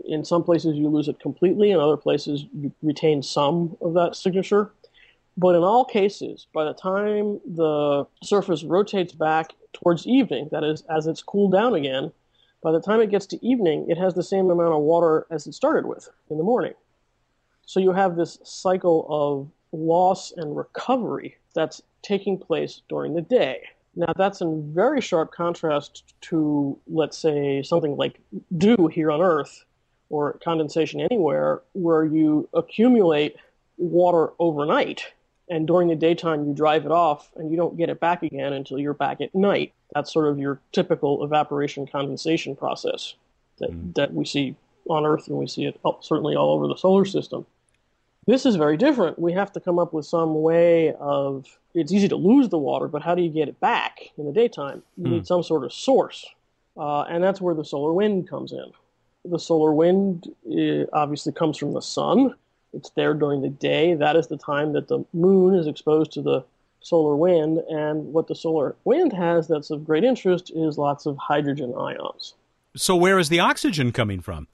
In 0.07 0.25
some 0.25 0.43
places, 0.43 0.79
you 0.79 0.89
lose 0.89 1.09
it 1.09 1.21
completely. 1.21 1.73
In 1.73 1.79
other 1.79 1.99
places, 1.99 2.47
you 2.55 2.73
retain 2.83 3.23
some 3.23 3.77
of 3.83 3.93
that 3.93 4.17
signature. 4.17 4.73
But 5.37 5.57
in 5.57 5.63
all 5.63 5.85
cases, 5.85 6.47
by 6.55 6.65
the 6.65 6.73
time 6.73 7.39
the 7.45 8.07
surface 8.23 8.65
rotates 8.65 9.13
back 9.13 9.53
towards 9.75 10.07
evening, 10.07 10.49
that 10.53 10.65
is, 10.65 10.85
as 10.89 11.07
it's 11.07 11.23
cooled 11.23 11.53
down 11.53 11.75
again, 11.75 12.13
by 12.63 12.73
the 12.73 12.81
time 12.81 13.03
it 13.03 13.11
gets 13.11 13.27
to 13.27 13.47
evening, 13.47 13.91
it 13.91 13.99
has 13.99 14.15
the 14.15 14.23
same 14.23 14.49
amount 14.49 14.73
of 14.73 14.81
water 14.81 15.27
as 15.31 15.47
it 15.47 15.53
started 15.53 15.85
with 15.85 16.09
in 16.31 16.39
the 16.39 16.45
morning. 16.45 16.73
So 17.73 17.81
you 17.81 17.93
have 17.93 18.17
this 18.17 18.39
cycle 18.45 19.07
of 19.09 19.51
loss 19.73 20.31
and 20.37 20.55
recovery 20.55 21.39
that's 21.55 21.81
taking 22.03 22.37
place 22.37 22.83
during 22.91 23.15
the 23.15 23.23
day. 23.23 23.63
Now, 23.97 24.13
that's 24.15 24.43
in 24.43 24.75
very 24.75 25.01
sharp 25.01 25.33
contrast 25.33 26.13
to, 26.29 26.79
let's 26.87 27.17
say, 27.17 27.63
something 27.63 27.97
like 27.97 28.21
dew 28.59 28.91
here 28.93 29.11
on 29.11 29.23
Earth 29.23 29.65
or 30.11 30.39
condensation 30.45 31.01
anywhere, 31.01 31.63
where 31.73 32.05
you 32.05 32.47
accumulate 32.53 33.37
water 33.79 34.35
overnight 34.39 35.07
and 35.49 35.67
during 35.67 35.89
the 35.89 35.97
daytime 35.97 36.47
you 36.47 36.53
drive 36.53 36.85
it 36.85 36.93
off 36.93 37.31
and 37.37 37.51
you 37.51 37.57
don't 37.57 37.79
get 37.79 37.89
it 37.89 38.01
back 38.01 38.23
again 38.23 38.53
until 38.53 38.79
you're 38.79 38.93
back 38.93 39.23
at 39.23 39.35
night. 39.35 39.73
That's 39.95 40.13
sort 40.13 40.29
of 40.29 40.39
your 40.39 40.61
typical 40.73 41.25
evaporation 41.25 41.87
condensation 41.87 42.55
process 42.55 43.15
that, 43.61 43.71
mm. 43.71 43.95
that 43.95 44.13
we 44.13 44.27
see 44.27 44.57
on 44.91 45.07
Earth 45.07 45.27
and 45.29 45.39
we 45.39 45.47
see 45.47 45.65
it 45.65 45.81
certainly 46.03 46.37
all 46.37 46.51
over 46.53 46.69
the 46.69 46.77
solar 46.77 47.07
system. 47.07 47.47
This 48.27 48.47
is 48.47 48.57
very 48.57 48.77
different. 48.77 49.19
We 49.19 49.33
have 49.33 49.53
to 49.53 49.61
come 49.61 49.79
up 49.79 49.93
with 49.93 50.07
some 50.07 50.43
way 50.43 50.95
of. 50.95 51.47
It's 51.75 51.93
easy 51.93 52.09
to 52.09 52.17
lose 52.17 52.51
the 52.51 52.59
water, 52.59 52.87
but 52.87 53.03
how 53.03 53.15
do 53.15 53.23
you 53.23 53.31
get 53.31 53.49
it 53.49 53.59
back 53.59 54.01
in 54.19 54.27
the 54.27 54.33
daytime? 54.33 54.83
You 54.99 55.09
need 55.09 55.27
some 55.27 55.43
sort 55.43 55.65
of 55.65 55.73
source, 55.73 56.27
uh, 56.77 57.03
and 57.03 57.25
that's 57.25 57.41
where 57.41 57.55
the 57.55 57.65
solar 57.65 57.93
wind 57.93 58.29
comes 58.29 58.53
in. 58.53 58.73
The 59.25 59.39
solar 59.39 59.73
wind 59.73 60.29
uh, 60.47 60.85
obviously 60.93 61.33
comes 61.33 61.57
from 61.57 61.73
the 61.73 61.81
sun. 61.81 62.35
It's 62.75 62.91
there 62.91 63.15
during 63.15 63.43
the 63.43 63.49
day. 63.49 63.95
That 63.95 64.17
is 64.17 64.29
the 64.29 64.37
time 64.37 64.73
that 64.75 64.89
the 64.89 65.05
moon 65.13 65.55
is 65.55 65.67
exposed 65.67 66.13
to 66.13 66.23
the 66.23 66.45
solar 66.81 67.17
wind. 67.17 67.59
And 67.71 68.13
what 68.13 68.29
the 68.29 68.35
solar 68.35 68.77
wind 68.85 69.13
has 69.13 69.49
that's 69.49 69.71
of 69.71 69.85
great 69.85 70.05
interest 70.05 70.53
is 70.55 70.79
lots 70.79 71.07
of 71.07 71.17
hydrogen 71.17 71.75
ions. 71.79 72.35
So, 72.77 72.97
where 72.97 73.19
is 73.19 73.29
the 73.29 73.41
oxygen 73.41 73.93
coming 73.93 74.21
from? 74.21 74.49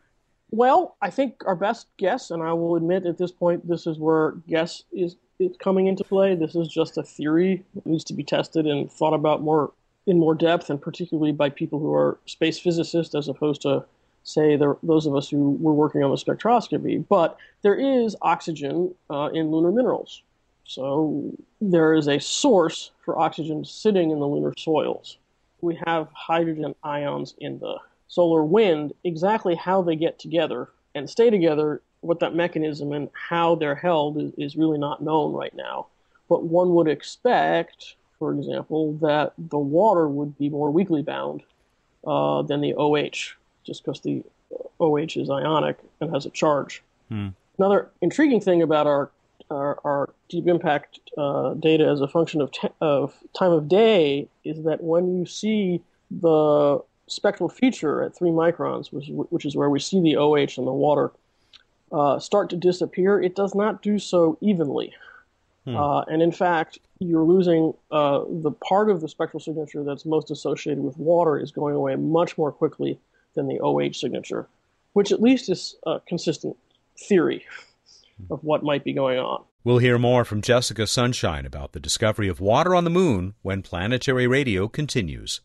Well, 0.51 0.97
I 1.03 1.11
think 1.11 1.43
our 1.47 1.57
best 1.57 1.87
guess, 1.99 2.31
and 2.31 2.43
I 2.43 2.53
will 2.55 2.77
admit 2.77 3.05
at 3.07 3.19
this 3.19 3.33
point, 3.33 3.69
this 3.69 3.87
is 3.87 3.99
where 3.99 4.33
guess 4.49 4.83
is, 4.93 5.17
is 5.39 5.57
coming 5.59 5.87
into 5.87 6.05
play. 6.05 6.35
This 6.35 6.55
is 6.55 6.69
just 6.69 6.97
a 6.97 7.03
theory 7.03 7.65
that 7.75 7.87
needs 7.87 8.05
to 8.05 8.15
be 8.15 8.25
tested 8.25 8.67
and 8.67 8.91
thought 8.91 9.15
about 9.15 9.43
more 9.43 9.73
in 10.07 10.19
more 10.19 10.35
depth, 10.35 10.71
and 10.71 10.81
particularly 10.81 11.33
by 11.33 11.51
people 11.51 11.79
who 11.79 11.93
are 11.93 12.19
space 12.25 12.59
physicists 12.59 13.15
as 13.15 13.29
opposed 13.29 13.61
to, 13.61 13.85
say, 14.25 14.57
the, 14.57 14.75
those 14.83 15.05
of 15.05 15.15
us 15.15 15.29
who 15.29 15.51
were 15.61 15.75
working 15.75 16.03
on 16.03 16.11
the 16.11 16.17
spectroscopy. 16.17 17.05
But 17.07 17.37
there 17.61 17.75
is 17.75 18.17
oxygen 18.23 18.95
uh, 19.11 19.29
in 19.35 19.51
lunar 19.51 19.71
minerals. 19.71 20.23
So 20.65 21.31
there 21.61 21.93
is 21.93 22.09
a 22.09 22.19
source 22.19 22.91
for 23.05 23.19
oxygen 23.19 23.67
sitting 23.67 24.11
in 24.11 24.19
the 24.19 24.27
lunar 24.27 24.55
soils. 24.57 25.19
We 25.61 25.79
have 25.87 26.09
hydrogen 26.13 26.75
ions 26.83 27.35
in 27.39 27.59
the 27.59 27.79
solar 28.09 28.43
wind, 28.43 28.93
exactly 29.05 29.55
how 29.55 29.83
they 29.83 29.97
get 29.97 30.19
together 30.19 30.69
and 30.95 31.09
stay 31.09 31.31
together, 31.31 31.83
what 32.01 32.21
that 32.21 32.35
mechanism 32.35 32.93
and 32.93 33.09
how 33.13 33.55
they're 33.55 33.75
held 33.75 34.21
is, 34.21 34.33
is 34.37 34.57
really 34.57 34.79
not 34.79 35.03
known 35.03 35.33
right 35.33 35.55
now. 35.55 35.87
But 36.29 36.45
one 36.45 36.75
would 36.75 36.89
expect, 36.89 37.95
for 38.19 38.33
example, 38.33 38.95
that 38.95 39.33
the 39.39 39.59
water 39.59 40.09
would 40.09 40.37
be 40.39 40.49
more 40.49 40.71
weakly 40.71 41.03
bound 41.03 41.43
uh, 42.07 42.43
than 42.43 42.61
the 42.61 42.75
OH, 42.75 43.37
just 43.65 43.85
because 43.85 44.01
the 44.01 44.23
OH 44.81 45.17
is 45.17 45.31
ionic 45.31 45.79
and 46.01 46.13
has 46.13 46.27
a 46.27 46.31
charge. 46.31 46.83
Hmm. 47.09 47.29
Another 47.59 47.91
intriguing 48.01 48.41
thing 48.41 48.63
about 48.63 48.87
our 48.87 49.11
our, 49.51 49.79
our 49.85 50.11
deep 50.29 50.47
impact 50.47 51.01
uh, 51.17 51.55
data 51.55 51.87
as 51.87 52.01
a 52.01 52.09
function 52.09 52.41
of, 52.41 52.53
of 52.81 53.15
time 53.39 53.53
of 53.53 53.69
day 53.69 54.29
is 54.45 54.63
that 54.65 54.83
when 54.83 55.19
you 55.19 55.25
see 55.25 55.81
the 56.11 56.83
spectral 57.09 57.49
feature 57.49 58.03
at 58.03 58.17
three 58.17 58.31
microns, 58.31 58.93
which, 58.93 59.09
which 59.09 59.45
is 59.45 59.57
where 59.57 59.71
we 59.71 59.81
see 59.81 60.01
the 60.01 60.17
OH 60.17 60.59
in 60.59 60.65
the 60.65 60.73
water, 60.73 61.13
uh, 61.93 62.19
start 62.19 62.51
to 62.51 62.57
disappear, 62.57 63.21
it 63.21 63.35
does 63.35 63.55
not 63.55 63.83
do 63.83 63.99
so 63.99 64.37
evenly. 64.41 64.95
Hmm. 65.65 65.77
Uh, 65.77 66.01
and 66.03 66.23
in 66.23 66.33
fact, 66.33 66.79
you're 66.99 67.25
losing 67.25 67.75
uh, 67.91 68.25
the 68.29 68.51
part 68.51 68.91
of 68.91 69.01
the 69.01 69.09
spectral 69.09 69.41
signature 69.41 69.85
that's 69.85 70.05
most 70.05 70.31
associated 70.31 70.83
with 70.83 70.97
water 70.99 71.39
is 71.39 71.51
going 71.51 71.75
away 71.75 71.97
much 71.97 72.37
more 72.37 72.53
quickly 72.53 72.99
than 73.35 73.47
the 73.47 73.61
OH 73.61 73.93
signature, 73.93 74.49
which 74.93 75.13
at 75.13 75.23
least 75.23 75.49
is 75.49 75.77
a 75.87 76.01
consistent 76.07 76.57
theory 76.97 77.45
of 78.31 78.43
what 78.43 78.63
might 78.63 78.85
be 78.85 78.93
going 78.93 79.19
on. 79.19 79.45
We'll 79.65 79.79
hear 79.79 79.99
more 79.99 80.25
from 80.25 80.43
Jessica 80.43 80.87
Sunshine 80.87 81.45
about 81.45 81.73
the 81.73 81.81
discovery 81.81 82.29
of 82.29 82.41
water 82.41 82.75
on 82.75 82.85
the 82.85 82.91
moon 82.91 83.35
when 83.43 83.63
Planetary 83.63 84.27
Radio 84.27 84.67
continues. 84.67 85.41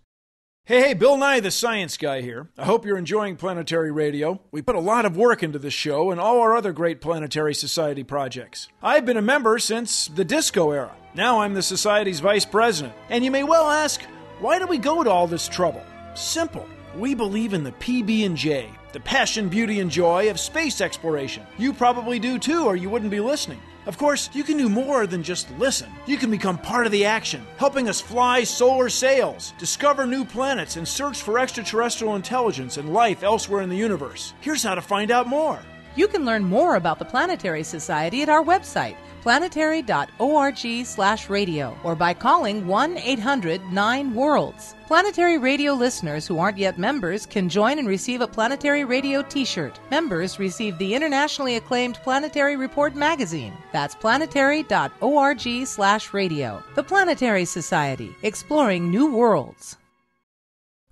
Hey, 0.65 0.79
hey, 0.79 0.93
Bill 0.93 1.17
Nye, 1.17 1.41
the 1.41 1.51
science 1.51 1.97
guy 1.97 2.21
here. 2.21 2.47
I 2.57 2.63
hope 2.63 2.85
you're 2.85 2.97
enjoying 2.97 3.35
Planetary 3.35 3.91
Radio. 3.91 4.39
We 4.49 4.61
put 4.61 4.77
a 4.77 4.79
lot 4.79 5.03
of 5.03 5.17
work 5.17 5.43
into 5.43 5.59
this 5.59 5.73
show 5.73 6.09
and 6.09 6.21
all 6.21 6.39
our 6.39 6.55
other 6.55 6.71
great 6.71 7.01
Planetary 7.01 7.53
Society 7.53 8.05
projects. 8.05 8.69
I've 8.81 9.05
been 9.05 9.17
a 9.17 9.21
member 9.21 9.59
since 9.59 10.07
the 10.07 10.23
disco 10.23 10.71
era. 10.71 10.95
Now 11.15 11.41
I'm 11.41 11.53
the 11.53 11.61
Society's 11.61 12.21
vice 12.21 12.45
president. 12.45 12.93
And 13.09 13.25
you 13.25 13.29
may 13.29 13.43
well 13.43 13.69
ask, 13.69 14.03
why 14.39 14.57
do 14.57 14.65
we 14.65 14.77
go 14.77 15.03
to 15.03 15.09
all 15.09 15.27
this 15.27 15.49
trouble? 15.49 15.83
Simple. 16.13 16.65
We 16.95 17.13
believe 17.13 17.53
in 17.53 17.65
the 17.65 17.73
PB&J, 17.73 18.69
the 18.93 19.01
passion, 19.01 19.49
beauty, 19.49 19.81
and 19.81 19.91
joy 19.91 20.29
of 20.29 20.39
space 20.39 20.79
exploration. 20.79 21.45
You 21.57 21.73
probably 21.73 22.19
do 22.19 22.39
too, 22.39 22.63
or 22.63 22.77
you 22.77 22.89
wouldn't 22.89 23.11
be 23.11 23.19
listening. 23.19 23.59
Of 23.85 23.97
course, 23.97 24.29
you 24.33 24.43
can 24.43 24.57
do 24.57 24.69
more 24.69 25.05
than 25.05 25.23
just 25.23 25.51
listen. 25.59 25.91
You 26.05 26.17
can 26.17 26.31
become 26.31 26.57
part 26.57 26.85
of 26.85 26.91
the 26.91 27.05
action, 27.05 27.45
helping 27.57 27.89
us 27.89 27.99
fly 27.99 28.43
solar 28.43 28.89
sails, 28.89 29.53
discover 29.57 30.05
new 30.05 30.23
planets, 30.23 30.77
and 30.77 30.87
search 30.87 31.21
for 31.21 31.37
extraterrestrial 31.37 32.15
intelligence 32.15 32.77
and 32.77 32.93
life 32.93 33.23
elsewhere 33.23 33.61
in 33.61 33.69
the 33.69 33.75
universe. 33.75 34.33
Here's 34.39 34.63
how 34.63 34.75
to 34.75 34.81
find 34.81 35.11
out 35.11 35.27
more. 35.27 35.59
You 35.95 36.07
can 36.07 36.25
learn 36.25 36.43
more 36.43 36.75
about 36.75 36.97
the 36.97 37.05
Planetary 37.05 37.63
Society 37.63 38.23
at 38.23 38.29
our 38.29 38.43
website, 38.43 38.95
planetary.org 39.23 40.85
slash 40.85 41.29
radio, 41.29 41.77
or 41.85 41.95
by 41.95 42.13
calling 42.13 42.67
1 42.67 42.97
800 42.97 43.61
9 43.71 44.13
Worlds. 44.13 44.75
Planetary 44.85 45.37
Radio 45.37 45.73
listeners 45.73 46.27
who 46.27 46.39
aren't 46.39 46.57
yet 46.57 46.77
members 46.77 47.25
can 47.25 47.47
join 47.47 47.79
and 47.79 47.87
receive 47.87 48.19
a 48.19 48.27
Planetary 48.27 48.83
Radio 48.83 49.21
t 49.23 49.45
shirt. 49.45 49.79
Members 49.89 50.39
receive 50.39 50.77
the 50.77 50.93
internationally 50.93 51.55
acclaimed 51.55 51.95
Planetary 52.03 52.57
Report 52.57 52.95
magazine. 52.95 53.53
That's 53.71 53.95
planetary.org 53.95 55.67
slash 55.67 56.13
radio. 56.13 56.61
The 56.75 56.83
Planetary 56.83 57.45
Society, 57.45 58.13
exploring 58.23 58.91
new 58.91 59.15
worlds. 59.15 59.77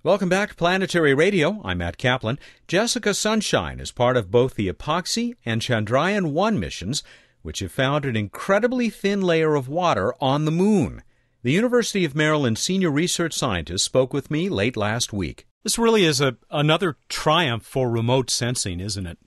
Welcome 0.02 0.30
back 0.30 0.48
to 0.48 0.54
Planetary 0.56 1.12
Radio. 1.14 1.60
I'm 1.64 1.78
Matt 1.78 1.98
Kaplan. 1.98 2.38
Jessica 2.66 3.12
Sunshine 3.12 3.78
is 3.78 3.92
part 3.92 4.16
of 4.16 4.30
both 4.30 4.54
the 4.54 4.68
EPOXI 4.68 5.34
and 5.44 5.60
Chandrayaan 5.60 6.32
1 6.32 6.58
missions 6.58 7.02
which 7.42 7.60
have 7.60 7.72
found 7.72 8.04
an 8.04 8.16
incredibly 8.16 8.88
thin 8.90 9.20
layer 9.20 9.54
of 9.54 9.68
water 9.68 10.14
on 10.20 10.44
the 10.44 10.50
moon. 10.50 11.02
The 11.42 11.52
University 11.52 12.04
of 12.04 12.14
Maryland 12.14 12.58
senior 12.58 12.90
research 12.90 13.34
scientist 13.34 13.84
spoke 13.84 14.12
with 14.12 14.30
me 14.30 14.48
late 14.48 14.76
last 14.76 15.12
week. 15.12 15.46
This 15.64 15.78
really 15.78 16.04
is 16.04 16.20
a, 16.20 16.36
another 16.50 16.96
triumph 17.08 17.64
for 17.64 17.90
remote 17.90 18.30
sensing, 18.30 18.80
isn't 18.80 19.06
it? 19.06 19.18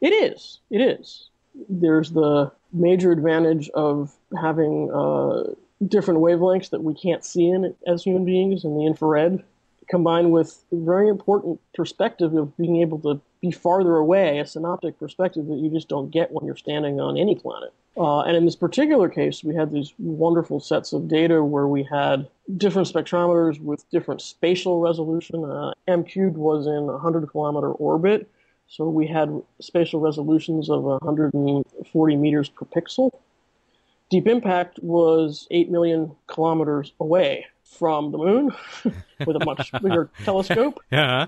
It 0.00 0.12
is. 0.12 0.60
It 0.70 0.80
is. 0.80 1.28
There's 1.68 2.10
the 2.10 2.52
major 2.72 3.12
advantage 3.12 3.70
of 3.70 4.12
having 4.40 4.90
uh, 4.92 5.54
different 5.86 6.20
wavelengths 6.20 6.70
that 6.70 6.82
we 6.82 6.94
can't 6.94 7.24
see 7.24 7.48
in 7.48 7.74
as 7.86 8.02
human 8.02 8.24
beings 8.24 8.64
in 8.64 8.76
the 8.76 8.86
infrared, 8.86 9.42
combined 9.88 10.32
with 10.32 10.64
very 10.72 11.08
important 11.08 11.60
perspective 11.74 12.34
of 12.34 12.56
being 12.56 12.76
able 12.76 12.98
to 13.00 13.20
be 13.40 13.50
farther 13.50 13.96
away, 13.96 14.38
a 14.38 14.46
synoptic 14.46 14.98
perspective 14.98 15.46
that 15.46 15.58
you 15.58 15.70
just 15.70 15.88
don't 15.88 16.10
get 16.10 16.32
when 16.32 16.46
you're 16.46 16.56
standing 16.56 17.00
on 17.00 17.16
any 17.16 17.34
planet. 17.34 17.72
Uh, 17.96 18.20
and 18.20 18.36
in 18.36 18.44
this 18.44 18.56
particular 18.56 19.08
case, 19.08 19.44
we 19.44 19.54
had 19.54 19.72
these 19.72 19.92
wonderful 19.98 20.58
sets 20.58 20.92
of 20.92 21.06
data 21.06 21.44
where 21.44 21.68
we 21.68 21.82
had 21.82 22.28
different 22.56 22.88
spectrometers 22.88 23.60
with 23.60 23.88
different 23.90 24.20
spatial 24.20 24.80
resolution. 24.80 25.44
Uh, 25.44 25.72
M 25.86 26.02
cubed 26.02 26.36
was 26.36 26.66
in 26.66 26.72
a 26.72 26.98
100 26.98 27.30
kilometer 27.30 27.70
orbit, 27.70 28.28
so 28.66 28.88
we 28.88 29.06
had 29.06 29.30
spatial 29.60 30.00
resolutions 30.00 30.68
of 30.70 30.82
140 30.82 32.16
meters 32.16 32.48
per 32.48 32.66
pixel. 32.66 33.10
Deep 34.10 34.26
Impact 34.26 34.78
was 34.82 35.46
8 35.50 35.70
million 35.70 36.14
kilometers 36.26 36.92
away 36.98 37.46
from 37.64 38.12
the 38.12 38.18
moon 38.18 38.50
with 39.26 39.36
a 39.36 39.44
much 39.44 39.72
bigger 39.72 40.10
telescope. 40.24 40.80
Yeah. 40.92 41.26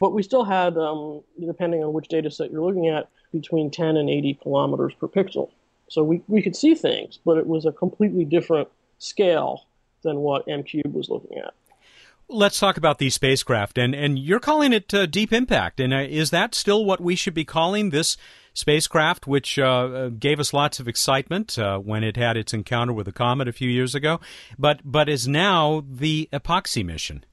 But 0.00 0.12
we 0.12 0.22
still 0.22 0.44
had, 0.44 0.76
um, 0.76 1.22
depending 1.38 1.84
on 1.84 1.92
which 1.92 2.08
data 2.08 2.30
set 2.30 2.50
you're 2.50 2.64
looking 2.64 2.88
at, 2.88 3.08
between 3.32 3.70
10 3.70 3.96
and 3.96 4.10
80 4.10 4.34
kilometers 4.42 4.94
per 4.94 5.08
pixel. 5.08 5.50
So 5.88 6.02
we, 6.02 6.22
we 6.28 6.42
could 6.42 6.56
see 6.56 6.74
things, 6.74 7.18
but 7.24 7.38
it 7.38 7.46
was 7.46 7.66
a 7.66 7.72
completely 7.72 8.24
different 8.24 8.68
scale 8.98 9.66
than 10.02 10.18
what 10.18 10.48
M 10.48 10.62
Cube 10.62 10.92
was 10.92 11.08
looking 11.08 11.38
at. 11.38 11.54
Let's 12.28 12.58
talk 12.58 12.76
about 12.78 12.98
these 12.98 13.14
spacecraft, 13.14 13.76
and, 13.76 13.94
and 13.94 14.18
you're 14.18 14.40
calling 14.40 14.72
it 14.72 14.92
uh, 14.94 15.04
Deep 15.04 15.32
Impact, 15.32 15.78
and 15.78 15.92
uh, 15.92 15.98
is 15.98 16.30
that 16.30 16.54
still 16.54 16.84
what 16.84 17.00
we 17.00 17.16
should 17.16 17.34
be 17.34 17.44
calling 17.44 17.90
this 17.90 18.16
spacecraft, 18.54 19.26
which 19.26 19.58
uh, 19.58 19.64
uh 19.64 20.08
gave 20.08 20.40
us 20.40 20.54
lots 20.54 20.80
of 20.80 20.88
excitement 20.88 21.58
uh, 21.58 21.78
when 21.78 22.02
it 22.02 22.16
had 22.16 22.36
its 22.36 22.54
encounter 22.54 22.92
with 22.92 23.06
a 23.06 23.12
comet 23.12 23.48
a 23.48 23.52
few 23.52 23.68
years 23.68 23.94
ago, 23.94 24.20
but 24.58 24.80
but 24.84 25.08
is 25.08 25.28
now 25.28 25.84
the 25.86 26.28
EPOXI 26.32 26.84
mission? 26.84 27.24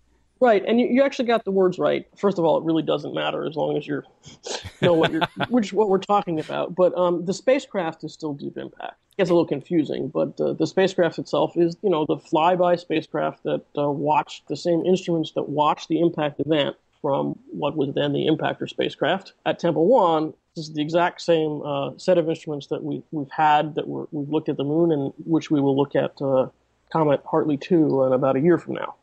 Right, 0.42 0.66
and 0.68 0.82
you, 0.82 0.88
you, 0.88 1.04
actually 1.04 1.26
got 1.26 1.46
the 1.46 1.52
words 1.52 1.78
right. 1.78 2.08
First 2.18 2.40
of 2.40 2.46
all, 2.46 2.58
it 2.58 2.64
really 2.64 2.82
doesn't 2.82 3.14
matter 3.14 3.46
as 3.46 3.56
long 3.56 3.78
as 3.78 3.86
you 3.86 4.02
know 4.82 4.94
what 4.94 5.12
you're, 5.12 5.22
which 5.50 5.72
what 5.72 5.88
we're 5.88 6.00
talking 6.00 6.40
about. 6.40 6.74
But 6.74 6.98
um, 6.98 7.26
the 7.26 7.34
spacecraft 7.34 8.04
is 8.04 8.12
still 8.12 8.34
Deep 8.34 8.58
Impact. 8.58 8.96
It 9.12 9.18
gets 9.18 9.30
a 9.30 9.34
little 9.34 9.46
confusing, 9.46 10.08
but 10.08 10.42
uh, 10.42 10.54
the 10.54 10.66
spacecraft 10.66 11.20
itself 11.20 11.56
is, 11.56 11.78
you 11.84 11.92
know, 11.92 12.08
the 12.08 12.18
flyby 12.18 12.80
spacecraft 12.80 13.44
that 13.44 13.62
uh, 13.78 13.88
watched 13.92 14.48
the 14.48 14.58
same 14.58 14.84
instruments 14.84 15.34
that 15.34 15.48
watched 15.48 15.90
the 15.90 16.00
impact 16.00 16.40
event 16.40 16.76
from 17.04 17.38
what 17.52 17.76
was 17.78 17.94
then 17.94 18.12
the 18.12 18.26
Impactor 18.26 18.68
spacecraft 18.68 19.34
at 19.46 19.60
Tempel 19.60 19.86
One. 19.86 20.34
This 20.56 20.68
is 20.68 20.74
the 20.74 20.82
exact 20.82 21.22
same 21.22 21.62
uh, 21.62 21.92
set 21.98 22.18
of 22.18 22.30
instruments 22.30 22.68
that 22.68 22.84
we, 22.84 23.04
we've 23.12 23.32
had 23.32 23.76
that 23.76 23.88
we 23.88 24.20
have 24.20 24.30
looked 24.30 24.50
at 24.50 24.58
the 24.58 24.64
moon 24.64 24.92
and 24.92 25.14
which 25.26 25.50
we 25.50 25.62
will 25.62 25.78
look 25.78 25.96
at 25.96 26.22
uh, 26.22 26.48
Comet 26.92 27.22
Hartley 27.26 27.58
2 27.58 28.04
in 28.04 28.14
about 28.14 28.36
a 28.36 28.42
year 28.42 28.58
from 28.58 28.74
now 28.74 28.96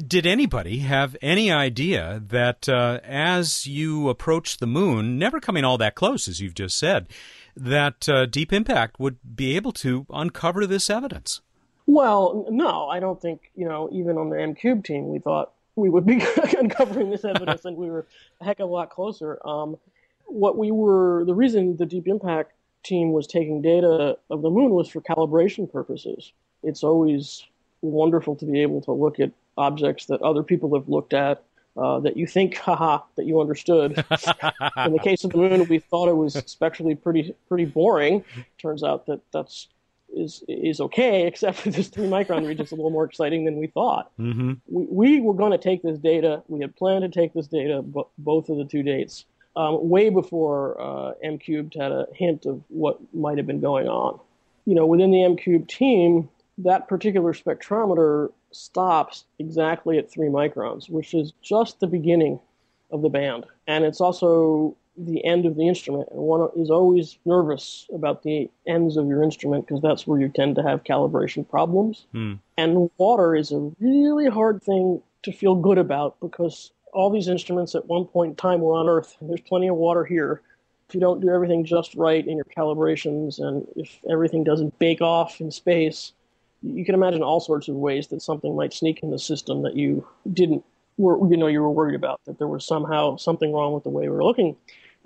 did 0.00 0.26
anybody 0.26 0.78
have 0.78 1.16
any 1.20 1.50
idea 1.50 2.22
that 2.28 2.68
uh, 2.68 3.00
as 3.04 3.66
you 3.66 4.08
approach 4.08 4.58
the 4.58 4.66
moon, 4.66 5.18
never 5.18 5.40
coming 5.40 5.64
all 5.64 5.78
that 5.78 5.94
close, 5.94 6.28
as 6.28 6.40
you've 6.40 6.54
just 6.54 6.78
said, 6.78 7.08
that 7.56 8.08
uh, 8.08 8.26
Deep 8.26 8.52
Impact 8.52 8.98
would 8.98 9.18
be 9.36 9.56
able 9.56 9.72
to 9.72 10.06
uncover 10.10 10.66
this 10.66 10.88
evidence. 10.88 11.40
Well, 11.86 12.46
no, 12.48 12.88
I 12.88 13.00
don't 13.00 13.20
think, 13.20 13.50
you 13.54 13.66
know, 13.66 13.88
even 13.92 14.16
on 14.16 14.30
the 14.30 14.40
M 14.40 14.54
Cube 14.54 14.84
team, 14.84 15.08
we 15.08 15.18
thought 15.18 15.52
we 15.74 15.90
would 15.90 16.06
be 16.06 16.22
uncovering 16.58 17.10
this 17.10 17.24
evidence 17.24 17.64
and 17.64 17.76
we 17.76 17.90
were 17.90 18.06
a 18.40 18.44
heck 18.44 18.60
of 18.60 18.68
a 18.68 18.72
lot 18.72 18.90
closer. 18.90 19.38
Um, 19.46 19.76
what 20.32 20.56
we 20.56 20.70
were, 20.70 21.24
the 21.24 21.34
reason 21.34 21.76
the 21.76 21.86
Deep 21.86 22.08
Impact 22.08 22.52
team 22.82 23.12
was 23.12 23.26
taking 23.26 23.62
data 23.62 24.16
of 24.30 24.42
the 24.42 24.50
moon 24.50 24.70
was 24.70 24.88
for 24.88 25.00
calibration 25.00 25.70
purposes. 25.70 26.32
It's 26.62 26.82
always 26.82 27.44
wonderful 27.80 28.36
to 28.36 28.46
be 28.46 28.62
able 28.62 28.80
to 28.82 28.92
look 28.92 29.20
at 29.20 29.30
objects 29.56 30.06
that 30.06 30.22
other 30.22 30.42
people 30.42 30.74
have 30.74 30.88
looked 30.88 31.12
at 31.12 31.42
uh, 31.76 32.00
that 32.00 32.16
you 32.16 32.26
think, 32.26 32.56
haha, 32.58 33.00
that 33.16 33.26
you 33.26 33.40
understood. 33.40 33.92
In 34.76 34.92
the 34.92 35.00
case 35.02 35.24
of 35.24 35.32
the 35.32 35.38
moon, 35.38 35.66
we 35.68 35.78
thought 35.78 36.08
it 36.08 36.16
was 36.16 36.34
spectrally 36.46 36.94
pretty 36.94 37.34
pretty 37.48 37.64
boring. 37.64 38.24
Turns 38.58 38.82
out 38.82 39.06
that 39.06 39.20
that's 39.32 39.68
is 40.14 40.44
is 40.48 40.80
okay, 40.80 41.26
except 41.26 41.58
for 41.58 41.70
this 41.70 41.88
three 41.88 42.08
micron 42.08 42.46
region 42.46 42.64
is 42.64 42.72
a 42.72 42.76
little 42.76 42.90
more 42.90 43.04
exciting 43.04 43.44
than 43.44 43.56
we 43.56 43.66
thought. 43.66 44.10
Mm-hmm. 44.18 44.52
We, 44.68 44.86
we 44.90 45.20
were 45.20 45.34
going 45.34 45.52
to 45.52 45.58
take 45.58 45.82
this 45.82 45.98
data. 45.98 46.42
We 46.48 46.60
had 46.60 46.76
planned 46.76 47.02
to 47.02 47.08
take 47.08 47.32
this 47.32 47.46
data, 47.46 47.82
but 47.82 48.08
both 48.18 48.48
of 48.48 48.58
the 48.58 48.64
two 48.64 48.82
dates, 48.82 49.24
um, 49.56 49.88
way 49.88 50.08
before 50.08 50.80
uh, 50.80 51.12
M 51.22 51.38
cubed 51.38 51.74
had 51.74 51.92
a 51.92 52.06
hint 52.14 52.46
of 52.46 52.62
what 52.68 52.98
might 53.14 53.38
have 53.38 53.46
been 53.46 53.60
going 53.60 53.88
on. 53.88 54.18
You 54.64 54.74
know, 54.74 54.86
within 54.86 55.10
the 55.10 55.22
M 55.22 55.36
cube 55.36 55.68
team, 55.68 56.28
that 56.58 56.88
particular 56.88 57.32
spectrometer 57.32 58.30
stops 58.52 59.24
exactly 59.38 59.98
at 59.98 60.10
three 60.10 60.28
microns, 60.28 60.88
which 60.88 61.14
is 61.14 61.32
just 61.42 61.80
the 61.80 61.86
beginning 61.86 62.38
of 62.90 63.02
the 63.02 63.08
band, 63.08 63.46
and 63.66 63.84
it's 63.84 64.00
also 64.00 64.76
the 64.96 65.24
end 65.24 65.46
of 65.46 65.56
the 65.56 65.66
instrument. 65.66 66.08
And 66.10 66.20
one 66.20 66.48
is 66.56 66.70
always 66.70 67.18
nervous 67.24 67.86
about 67.92 68.22
the 68.22 68.50
ends 68.66 68.96
of 68.96 69.06
your 69.06 69.22
instrument 69.22 69.66
because 69.66 69.80
that's 69.80 70.06
where 70.06 70.20
you 70.20 70.28
tend 70.28 70.56
to 70.56 70.62
have 70.62 70.84
calibration 70.84 71.48
problems. 71.48 72.06
Hmm. 72.12 72.34
And 72.58 72.90
water 72.98 73.34
is 73.34 73.52
a 73.52 73.72
really 73.80 74.28
hard 74.28 74.62
thing 74.62 75.02
to 75.22 75.32
feel 75.32 75.54
good 75.54 75.78
about 75.78 76.20
because 76.20 76.72
all 76.92 77.10
these 77.10 77.28
instruments 77.28 77.74
at 77.74 77.86
one 77.86 78.04
point 78.04 78.30
in 78.30 78.36
time 78.36 78.60
were 78.60 78.74
on 78.74 78.88
Earth, 78.88 79.16
there's 79.20 79.40
plenty 79.40 79.68
of 79.68 79.76
water 79.76 80.04
here. 80.04 80.42
If 80.88 80.94
you 80.94 81.00
don't 81.00 81.20
do 81.20 81.30
everything 81.30 81.64
just 81.64 81.94
right 81.94 82.26
in 82.26 82.36
your 82.36 82.44
calibrations, 82.44 83.38
and 83.38 83.66
if 83.76 83.98
everything 84.10 84.44
doesn't 84.44 84.78
bake 84.78 85.00
off 85.00 85.40
in 85.40 85.50
space, 85.50 86.12
you 86.62 86.84
can 86.84 86.94
imagine 86.94 87.22
all 87.22 87.40
sorts 87.40 87.68
of 87.68 87.74
ways 87.74 88.08
that 88.08 88.22
something 88.22 88.54
might 88.54 88.72
sneak 88.72 89.02
in 89.02 89.10
the 89.10 89.18
system 89.18 89.62
that 89.62 89.74
you 89.74 90.06
didn't 90.32 90.64
were 90.98 91.18
you 91.30 91.38
know 91.38 91.46
you 91.46 91.62
were 91.62 91.70
worried 91.70 91.94
about 91.94 92.20
that 92.26 92.38
there 92.38 92.46
was 92.46 92.66
somehow 92.66 93.16
something 93.16 93.50
wrong 93.50 93.72
with 93.72 93.82
the 93.82 93.88
way 93.88 94.02
we 94.02 94.10
were 94.10 94.22
looking 94.22 94.54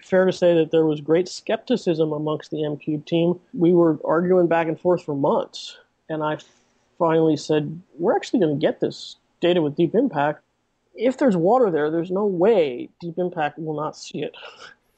fair 0.03 0.25
to 0.25 0.33
say 0.33 0.55
that 0.55 0.71
there 0.71 0.87
was 0.87 1.01
great 1.01 1.29
skepticism 1.29 2.13
amongst 2.13 2.51
the 2.51 2.65
M 2.65 2.77
Cube 2.77 3.07
team. 3.07 3.39
We 3.55 3.73
were 3.73 3.99
arguing 4.05 4.47
back 4.47 4.69
and 4.69 4.79
forth 4.79 5.05
for 5.05 5.15
months, 5.15 5.79
and 6.09 6.23
I 6.23 6.39
finally 6.99 7.37
said, 7.37 7.81
"We're 7.99 8.17
actually 8.17 8.41
going 8.41 8.59
to 8.59 8.61
get 8.61 8.81
this 8.81 9.17
data 9.41 9.63
with 9.63 9.77
Deep 9.77 9.95
Impact. 9.95 10.43
If 10.97 11.19
there's 11.19 11.37
water 11.37 11.71
there, 11.71 11.91
there's 11.91 12.11
no 12.11 12.27
way 12.27 12.89
Deep 13.01 13.19
Impact 13.19 13.59
will 13.59 13.77
not 13.77 13.97
see 13.97 14.23
it. 14.23 14.35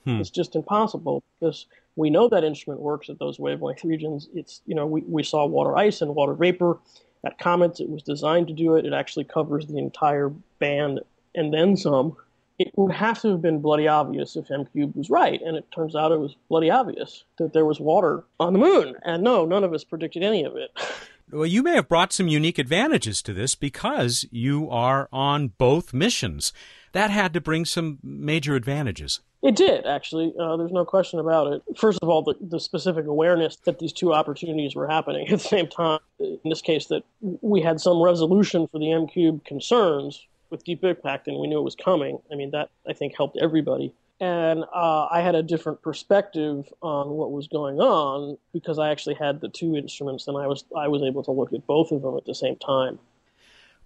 Hmm. 0.04 0.20
It's 0.20 0.30
just 0.30 0.56
impossible 0.56 1.22
because 1.38 1.66
we 1.96 2.10
know 2.10 2.28
that 2.28 2.44
instrument 2.44 2.80
works 2.80 3.08
at 3.08 3.18
those 3.18 3.38
wavelength 3.38 3.84
regions. 3.84 4.28
It's 4.34 4.62
you 4.66 4.74
know 4.74 4.86
we, 4.86 5.02
we 5.02 5.22
saw 5.22 5.46
water 5.46 5.76
ice 5.76 6.00
and 6.00 6.14
water 6.14 6.34
vapor 6.34 6.78
at 7.24 7.38
comets. 7.38 7.80
It 7.80 7.88
was 7.88 8.02
designed 8.02 8.46
to 8.48 8.54
do 8.54 8.76
it. 8.76 8.86
It 8.86 8.92
actually 8.92 9.24
covers 9.24 9.66
the 9.66 9.78
entire 9.78 10.28
band 10.58 11.00
and 11.34 11.52
then 11.52 11.76
some." 11.76 12.16
it 12.58 12.72
would 12.76 12.92
have 12.92 13.20
to 13.22 13.28
have 13.28 13.42
been 13.42 13.60
bloody 13.60 13.86
obvious 13.86 14.34
if 14.34 14.50
M 14.50 14.66
cubed 14.72 14.96
was 14.96 15.10
right, 15.10 15.40
and 15.42 15.56
it 15.56 15.70
turns 15.70 15.94
out 15.94 16.10
it 16.10 16.18
was 16.18 16.34
bloody 16.48 16.70
obvious 16.70 17.24
that 17.38 17.52
there 17.52 17.64
was 17.64 17.78
water 17.78 18.24
on 18.40 18.52
the 18.52 18.58
moon. 18.58 18.96
And 19.04 19.22
no, 19.22 19.44
none 19.44 19.62
of 19.62 19.72
us 19.72 19.84
predicted 19.84 20.22
any 20.24 20.44
of 20.44 20.56
it. 20.56 20.70
Well, 21.30 21.46
you 21.46 21.62
may 21.62 21.74
have 21.74 21.88
brought 21.88 22.12
some 22.12 22.28
unique 22.28 22.58
advantages 22.58 23.20
to 23.22 23.34
this 23.34 23.54
because 23.54 24.24
you 24.30 24.70
are 24.70 25.08
on 25.12 25.48
both 25.58 25.92
missions. 25.92 26.52
That 26.92 27.10
had 27.10 27.34
to 27.34 27.40
bring 27.40 27.66
some 27.66 27.98
major 28.02 28.54
advantages. 28.54 29.20
It 29.42 29.54
did, 29.54 29.86
actually. 29.86 30.34
Uh, 30.40 30.56
there's 30.56 30.72
no 30.72 30.84
question 30.84 31.18
about 31.20 31.52
it. 31.52 31.62
First 31.76 32.00
of 32.02 32.08
all, 32.08 32.22
the, 32.22 32.34
the 32.40 32.58
specific 32.58 33.06
awareness 33.06 33.56
that 33.64 33.78
these 33.78 33.92
two 33.92 34.12
opportunities 34.12 34.74
were 34.74 34.88
happening 34.88 35.28
at 35.28 35.38
the 35.38 35.48
same 35.48 35.68
time. 35.68 36.00
In 36.18 36.40
this 36.44 36.62
case, 36.62 36.86
that 36.86 37.02
we 37.20 37.60
had 37.60 37.80
some 37.80 38.02
resolution 38.02 38.66
for 38.66 38.78
the 38.78 38.90
M 38.90 39.06
cube 39.06 39.44
concerns 39.44 40.26
with 40.50 40.64
Deep 40.64 40.82
Impact, 40.82 41.28
and 41.28 41.38
we 41.38 41.46
knew 41.46 41.58
it 41.58 41.62
was 41.62 41.76
coming. 41.76 42.18
I 42.32 42.36
mean, 42.36 42.50
that 42.52 42.70
I 42.88 42.94
think 42.94 43.14
helped 43.16 43.36
everybody. 43.40 43.92
And 44.20 44.64
uh, 44.74 45.06
I 45.10 45.20
had 45.20 45.36
a 45.36 45.42
different 45.42 45.80
perspective 45.80 46.72
on 46.82 47.10
what 47.10 47.30
was 47.30 47.46
going 47.46 47.78
on 47.78 48.36
because 48.52 48.78
I 48.78 48.90
actually 48.90 49.14
had 49.14 49.40
the 49.40 49.48
two 49.48 49.76
instruments, 49.76 50.26
and 50.26 50.36
I 50.36 50.48
was 50.48 50.64
I 50.76 50.88
was 50.88 51.02
able 51.02 51.22
to 51.24 51.30
look 51.30 51.52
at 51.52 51.66
both 51.66 51.92
of 51.92 52.02
them 52.02 52.16
at 52.16 52.24
the 52.24 52.34
same 52.34 52.56
time. 52.56 52.98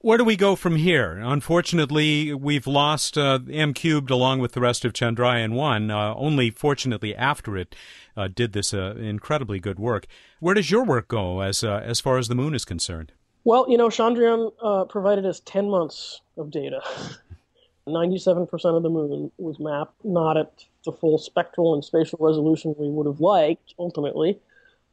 Where 0.03 0.19
do 0.19 0.25
we 0.25 0.35
go 0.35 0.57
from 0.57 0.77
here? 0.77 1.13
Unfortunately, 1.13 2.35
we've 2.35 2.67
lost 2.67 3.17
uh, 3.17 3.39
M 3.49 3.73
cubed 3.73 4.11
along 4.11 4.41
with 4.41 4.51
the 4.51 4.61
rest 4.61 4.85
of 4.85 4.93
Chandrayaan 4.93 5.53
one. 5.53 5.93
Uh, 5.93 6.13
only 6.17 6.51
fortunately 6.51 7.15
after 7.15 7.57
it 7.57 7.77
uh, 8.17 8.27
did 8.27 8.53
this 8.53 8.75
uh, 8.75 8.97
incredibly 8.99 9.61
good 9.61 9.79
work. 9.79 10.07
Where 10.41 10.55
does 10.55 10.73
your 10.73 10.85
work 10.85 11.07
go 11.07 11.41
as 11.41 11.63
uh, 11.63 11.83
as 11.85 12.01
far 12.01 12.19
as 12.19 12.27
the 12.27 12.35
moon 12.35 12.53
is 12.53 12.65
concerned? 12.65 13.13
Well, 13.45 13.67
you 13.69 13.77
know, 13.77 13.89
Chandrayaan 13.89 14.53
uh, 14.61 14.85
provided 14.87 15.25
us 15.25 15.41
10 15.41 15.71
months 15.71 16.21
of 16.37 16.51
data. 16.51 16.81
97% 17.87 18.77
of 18.77 18.83
the 18.83 18.91
moon 18.91 19.31
was 19.39 19.59
mapped, 19.59 20.05
not 20.05 20.37
at 20.37 20.65
the 20.85 20.93
full 20.93 21.19
spectral 21.19 21.75
and 21.75 21.85
spatial 21.85 22.19
resolution 22.21 22.75
we 22.79 22.89
would 22.89 23.07
have 23.07 23.21
liked 23.21 23.75
ultimately, 23.79 24.39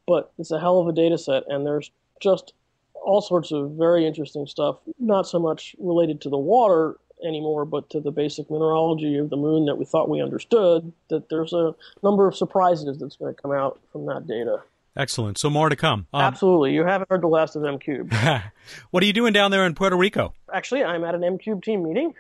but 0.08 0.32
it's 0.40 0.52
a 0.52 0.60
hell 0.60 0.80
of 0.80 0.88
a 0.88 0.92
data 0.92 1.18
set, 1.18 1.44
and 1.48 1.66
there's 1.66 1.92
just 2.20 2.54
all 2.96 3.22
sorts 3.22 3.52
of 3.52 3.72
very 3.72 4.06
interesting 4.06 4.46
stuff, 4.46 4.78
not 5.00 5.28
so 5.28 5.40
much 5.40 5.76
related 5.80 6.22
to 6.22 6.30
the 6.30 6.38
water 6.38 6.98
anymore, 7.24 7.66
but 7.66 7.90
to 7.90 8.00
the 8.00 8.12
basic 8.12 8.50
mineralogy 8.50 9.18
of 9.18 9.30
the 9.30 9.38
moon 9.38 9.66
that 9.66 9.76
we 9.76 9.86
thought 9.86 10.10
we 10.10 10.22
understood, 10.22 10.92
that 11.10 11.30
there's 11.30 11.54
a 11.54 11.76
number 12.02 12.28
of 12.28 12.36
surprises 12.36 12.98
that's 12.98 13.18
going 13.18 13.34
to 13.34 13.42
come 13.42 13.52
out 13.52 13.80
from 13.92 14.06
that 14.06 14.26
data. 14.28 14.62
Excellent. 14.96 15.38
So 15.38 15.50
more 15.50 15.70
to 15.70 15.76
come. 15.76 16.08
Um, 16.14 16.22
Absolutely. 16.22 16.74
You 16.74 16.84
haven't 16.84 17.10
heard 17.10 17.22
the 17.22 17.28
last 17.28 17.56
of 17.56 17.64
M 17.64 17.80
Cube. 17.80 18.12
what 18.92 19.04
are 19.04 19.06
you 19.06 19.14
doing 19.14 19.34
down 19.34 19.52
there 19.52 19.66
in 19.66 19.76
Puerto 19.76 19.96
Rico? 19.96 20.34
Actually, 20.54 20.84
I'm 20.84 21.04
at 21.04 21.16
an 21.16 21.24
M 21.24 21.38
Cube 21.38 21.64
team 21.64 21.84
meeting, 21.84 22.14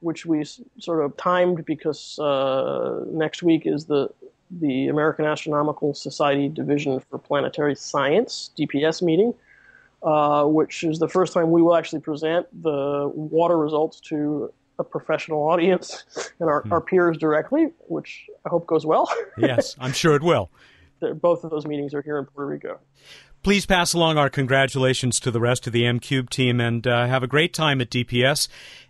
which 0.00 0.24
we 0.24 0.44
sort 0.78 1.04
of 1.04 1.16
timed 1.16 1.64
because 1.64 2.18
uh, 2.18 3.04
next 3.08 3.42
week 3.42 3.66
is 3.66 3.86
the 3.86 4.10
the 4.50 4.88
American 4.88 5.24
Astronomical 5.24 5.94
Society 5.94 6.48
Division 6.48 7.00
for 7.00 7.18
Planetary 7.18 7.74
Science 7.74 8.50
(DPS) 8.58 9.02
meeting, 9.02 9.34
uh, 10.02 10.44
which 10.44 10.84
is 10.84 10.98
the 10.98 11.08
first 11.08 11.32
time 11.32 11.50
we 11.50 11.62
will 11.62 11.76
actually 11.76 12.00
present 12.00 12.46
the 12.62 13.10
water 13.14 13.58
results 13.58 14.00
to 14.00 14.52
a 14.78 14.84
professional 14.84 15.42
audience 15.42 16.04
and 16.40 16.48
our, 16.48 16.62
hmm. 16.62 16.72
our 16.72 16.80
peers 16.80 17.18
directly, 17.18 17.72
which 17.88 18.26
I 18.46 18.48
hope 18.48 18.66
goes 18.66 18.86
well. 18.86 19.10
yes, 19.38 19.76
I'm 19.78 19.92
sure 19.92 20.14
it 20.14 20.22
will 20.22 20.50
both 21.20 21.44
of 21.44 21.50
those 21.50 21.66
meetings 21.66 21.94
are 21.94 22.02
here 22.02 22.18
in 22.18 22.26
Puerto 22.26 22.48
Rico. 22.48 22.80
Please 23.42 23.66
pass 23.66 23.92
along 23.92 24.18
our 24.18 24.30
congratulations 24.30 25.18
to 25.20 25.30
the 25.30 25.40
rest 25.40 25.66
of 25.66 25.72
the 25.72 25.84
M 25.84 25.98
Cube 25.98 26.30
team 26.30 26.60
and 26.60 26.86
uh, 26.86 27.06
have 27.06 27.22
a 27.22 27.26
great 27.26 27.52
time 27.52 27.80
at 27.80 27.90
DPS. 27.90 28.48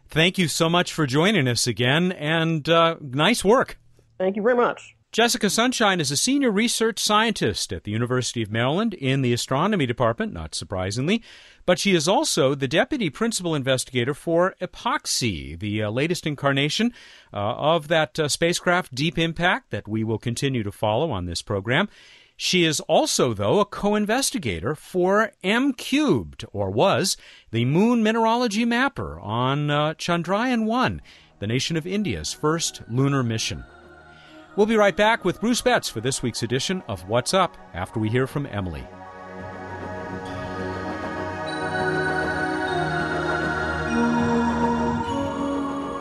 Thank 0.08 0.36
you 0.36 0.46
so 0.46 0.68
much 0.68 0.92
for 0.92 1.06
joining 1.06 1.48
us 1.48 1.66
again, 1.66 2.12
and 2.12 2.68
uh, 2.68 2.96
nice 3.00 3.42
work. 3.42 3.78
Thank 4.18 4.36
you 4.36 4.42
very 4.42 4.56
much. 4.56 4.94
Jessica 5.12 5.50
Sunshine 5.50 6.00
is 6.00 6.10
a 6.10 6.16
senior 6.16 6.50
research 6.50 6.98
scientist 6.98 7.70
at 7.70 7.84
the 7.84 7.90
University 7.90 8.42
of 8.42 8.50
Maryland 8.50 8.94
in 8.94 9.20
the 9.20 9.34
astronomy 9.34 9.84
department, 9.84 10.32
not 10.32 10.54
surprisingly, 10.54 11.22
but 11.66 11.78
she 11.78 11.94
is 11.94 12.08
also 12.08 12.54
the 12.54 12.66
deputy 12.66 13.10
principal 13.10 13.54
investigator 13.54 14.14
for 14.14 14.54
EPOXI, 14.62 15.58
the 15.58 15.82
uh, 15.82 15.90
latest 15.90 16.26
incarnation 16.26 16.94
uh, 17.30 17.36
of 17.36 17.88
that 17.88 18.18
uh, 18.18 18.26
spacecraft 18.26 18.94
Deep 18.94 19.18
Impact 19.18 19.70
that 19.70 19.86
we 19.86 20.02
will 20.02 20.16
continue 20.16 20.62
to 20.62 20.72
follow 20.72 21.10
on 21.10 21.26
this 21.26 21.42
program. 21.42 21.90
She 22.34 22.64
is 22.64 22.80
also, 22.80 23.34
though, 23.34 23.60
a 23.60 23.66
co 23.66 23.94
investigator 23.94 24.74
for 24.74 25.32
M 25.44 25.74
Cubed, 25.74 26.46
or 26.54 26.70
was, 26.70 27.18
the 27.50 27.66
Moon 27.66 28.02
Mineralogy 28.02 28.64
Mapper 28.64 29.20
on 29.20 29.70
uh, 29.70 29.92
Chandrayaan 29.92 30.64
1, 30.64 31.02
the 31.38 31.46
nation 31.46 31.76
of 31.76 31.86
India's 31.86 32.32
first 32.32 32.80
lunar 32.88 33.22
mission. 33.22 33.64
We'll 34.54 34.66
be 34.66 34.76
right 34.76 34.94
back 34.94 35.24
with 35.24 35.40
Bruce 35.40 35.62
Betts 35.62 35.88
for 35.88 36.02
this 36.02 36.22
week's 36.22 36.42
edition 36.42 36.82
of 36.86 37.08
What's 37.08 37.32
Up 37.32 37.56
after 37.72 37.98
we 37.98 38.10
hear 38.10 38.26
from 38.26 38.44
Emily. 38.44 38.86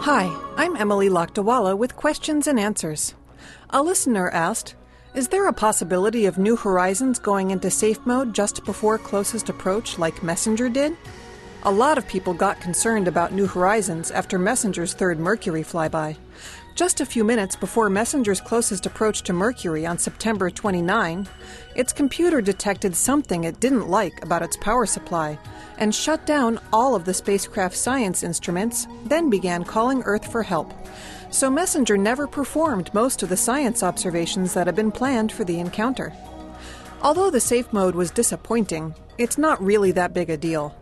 Hi, 0.01 0.37
I'm 0.57 0.75
Emily 0.75 1.07
Lakdawalla 1.07 1.77
with 1.77 1.95
questions 1.95 2.45
and 2.45 2.59
answers. 2.59 3.15
A 3.69 3.81
listener 3.81 4.29
asked, 4.31 4.75
Is 5.15 5.29
there 5.29 5.47
a 5.47 5.53
possibility 5.53 6.25
of 6.25 6.37
New 6.37 6.57
Horizons 6.57 7.19
going 7.19 7.51
into 7.51 7.71
safe 7.71 8.05
mode 8.05 8.33
just 8.33 8.65
before 8.65 8.97
closest 8.97 9.47
approach 9.47 9.97
like 9.97 10.23
Messenger 10.23 10.67
did? 10.67 10.97
A 11.63 11.71
lot 11.71 11.97
of 11.99 12.07
people 12.07 12.33
got 12.33 12.59
concerned 12.59 13.07
about 13.07 13.31
New 13.31 13.45
Horizons 13.45 14.11
after 14.11 14.37
Messenger's 14.37 14.93
third 14.93 15.19
Mercury 15.19 15.63
flyby. 15.63 16.17
Just 16.73 17.01
a 17.01 17.05
few 17.05 17.25
minutes 17.25 17.55
before 17.57 17.89
Messenger's 17.89 18.39
closest 18.39 18.85
approach 18.85 19.23
to 19.23 19.33
Mercury 19.33 19.85
on 19.85 19.97
September 19.97 20.49
29, 20.49 21.27
its 21.75 21.91
computer 21.91 22.39
detected 22.39 22.95
something 22.95 23.43
it 23.43 23.59
didn't 23.59 23.89
like 23.89 24.23
about 24.23 24.41
its 24.41 24.55
power 24.57 24.85
supply 24.85 25.37
and 25.77 25.93
shut 25.93 26.25
down 26.25 26.59
all 26.71 26.95
of 26.95 27.03
the 27.03 27.13
spacecraft's 27.13 27.79
science 27.79 28.23
instruments, 28.23 28.87
then 29.05 29.29
began 29.29 29.65
calling 29.65 30.01
Earth 30.03 30.31
for 30.31 30.43
help. 30.43 30.73
So 31.29 31.49
Messenger 31.49 31.97
never 31.97 32.25
performed 32.25 32.93
most 32.93 33.21
of 33.21 33.29
the 33.29 33.37
science 33.37 33.83
observations 33.83 34.53
that 34.53 34.67
had 34.67 34.75
been 34.75 34.91
planned 34.91 35.31
for 35.31 35.43
the 35.43 35.59
encounter. 35.59 36.13
Although 37.01 37.31
the 37.31 37.39
safe 37.41 37.71
mode 37.73 37.95
was 37.95 38.11
disappointing, 38.11 38.95
it's 39.17 39.37
not 39.37 39.61
really 39.61 39.91
that 39.91 40.13
big 40.13 40.29
a 40.29 40.37
deal. 40.37 40.75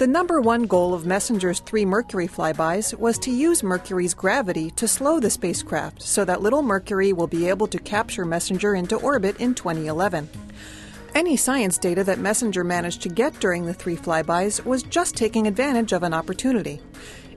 The 0.00 0.06
number 0.06 0.40
one 0.40 0.62
goal 0.62 0.94
of 0.94 1.04
Messenger's 1.04 1.60
three 1.60 1.84
Mercury 1.84 2.26
flybys 2.26 2.98
was 2.98 3.18
to 3.18 3.30
use 3.30 3.62
Mercury's 3.62 4.14
gravity 4.14 4.70
to 4.70 4.88
slow 4.88 5.20
the 5.20 5.28
spacecraft 5.28 6.00
so 6.00 6.24
that 6.24 6.40
little 6.40 6.62
Mercury 6.62 7.12
will 7.12 7.26
be 7.26 7.50
able 7.50 7.66
to 7.66 7.78
capture 7.78 8.24
Messenger 8.24 8.76
into 8.76 8.96
orbit 8.96 9.38
in 9.42 9.54
2011. 9.54 10.26
Any 11.14 11.36
science 11.36 11.76
data 11.76 12.02
that 12.04 12.18
Messenger 12.18 12.64
managed 12.64 13.02
to 13.02 13.10
get 13.10 13.38
during 13.40 13.66
the 13.66 13.74
three 13.74 13.94
flybys 13.94 14.64
was 14.64 14.84
just 14.84 15.16
taking 15.16 15.46
advantage 15.46 15.92
of 15.92 16.02
an 16.02 16.14
opportunity. 16.14 16.80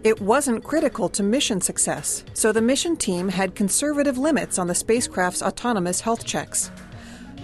It 0.06 0.22
wasn't 0.22 0.64
critical 0.64 1.10
to 1.10 1.22
mission 1.22 1.60
success, 1.60 2.24
so 2.34 2.54
the 2.54 2.62
mission 2.62 2.96
team 2.96 3.28
had 3.28 3.56
conservative 3.56 4.18
limits 4.18 4.58
on 4.58 4.68
the 4.68 4.76
spacecraft's 4.76 5.42
autonomous 5.42 6.00
health 6.00 6.24
checks. 6.24 6.72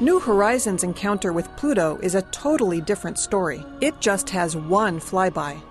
New 0.01 0.17
Horizons' 0.17 0.85
encounter 0.85 1.33
with 1.33 1.53
Pluto 1.57 1.99
is 2.01 2.15
a 2.15 2.21
totally 2.21 2.79
different 2.79 3.19
story. 3.19 3.65
It 3.81 3.99
just 3.99 4.29
has 4.29 4.55
one 4.55 4.97
flyby. 4.97 5.61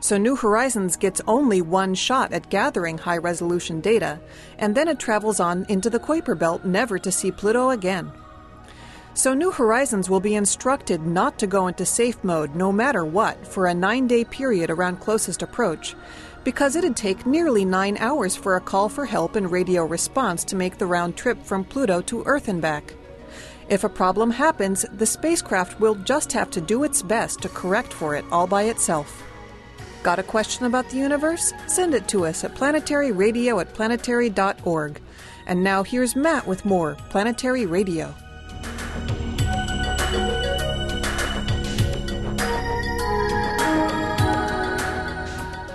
So 0.00 0.16
New 0.16 0.36
Horizons 0.36 0.96
gets 0.96 1.20
only 1.26 1.60
one 1.60 1.94
shot 1.94 2.32
at 2.32 2.48
gathering 2.48 2.96
high 2.96 3.18
resolution 3.18 3.82
data, 3.82 4.20
and 4.56 4.74
then 4.74 4.88
it 4.88 4.98
travels 4.98 5.38
on 5.38 5.66
into 5.68 5.90
the 5.90 6.00
Kuiper 6.00 6.38
Belt 6.38 6.64
never 6.64 6.98
to 6.98 7.12
see 7.12 7.30
Pluto 7.30 7.68
again. 7.68 8.10
So 9.12 9.34
New 9.34 9.50
Horizons 9.50 10.08
will 10.08 10.18
be 10.18 10.34
instructed 10.34 11.02
not 11.02 11.38
to 11.38 11.46
go 11.46 11.66
into 11.66 11.84
safe 11.84 12.24
mode 12.24 12.54
no 12.54 12.72
matter 12.72 13.04
what 13.04 13.46
for 13.46 13.66
a 13.66 13.74
nine 13.74 14.06
day 14.06 14.24
period 14.24 14.70
around 14.70 15.00
closest 15.00 15.42
approach, 15.42 15.94
because 16.42 16.74
it'd 16.74 16.96
take 16.96 17.26
nearly 17.26 17.66
nine 17.66 17.98
hours 17.98 18.34
for 18.34 18.56
a 18.56 18.62
call 18.62 18.88
for 18.88 19.04
help 19.04 19.36
and 19.36 19.52
radio 19.52 19.84
response 19.84 20.42
to 20.44 20.56
make 20.56 20.78
the 20.78 20.86
round 20.86 21.18
trip 21.18 21.42
from 21.42 21.64
Pluto 21.64 22.00
to 22.00 22.22
Earth 22.24 22.48
and 22.48 22.62
back. 22.62 22.94
If 23.68 23.82
a 23.84 23.88
problem 23.88 24.30
happens, 24.30 24.84
the 24.92 25.06
spacecraft 25.06 25.80
will 25.80 25.94
just 25.94 26.32
have 26.32 26.50
to 26.50 26.60
do 26.60 26.84
its 26.84 27.02
best 27.02 27.40
to 27.42 27.48
correct 27.48 27.92
for 27.92 28.14
it 28.14 28.24
all 28.30 28.46
by 28.46 28.64
itself. 28.64 29.22
Got 30.02 30.18
a 30.18 30.22
question 30.22 30.66
about 30.66 30.90
the 30.90 30.98
universe? 30.98 31.52
Send 31.66 31.94
it 31.94 32.06
to 32.08 32.26
us 32.26 32.44
at 32.44 32.54
planetaryradio 32.54 33.60
at 33.60 33.72
planetary.org. 33.72 35.00
And 35.46 35.64
now 35.64 35.82
here's 35.82 36.14
Matt 36.14 36.46
with 36.46 36.64
more 36.66 36.94
Planetary 37.08 37.64
Radio. 37.64 38.14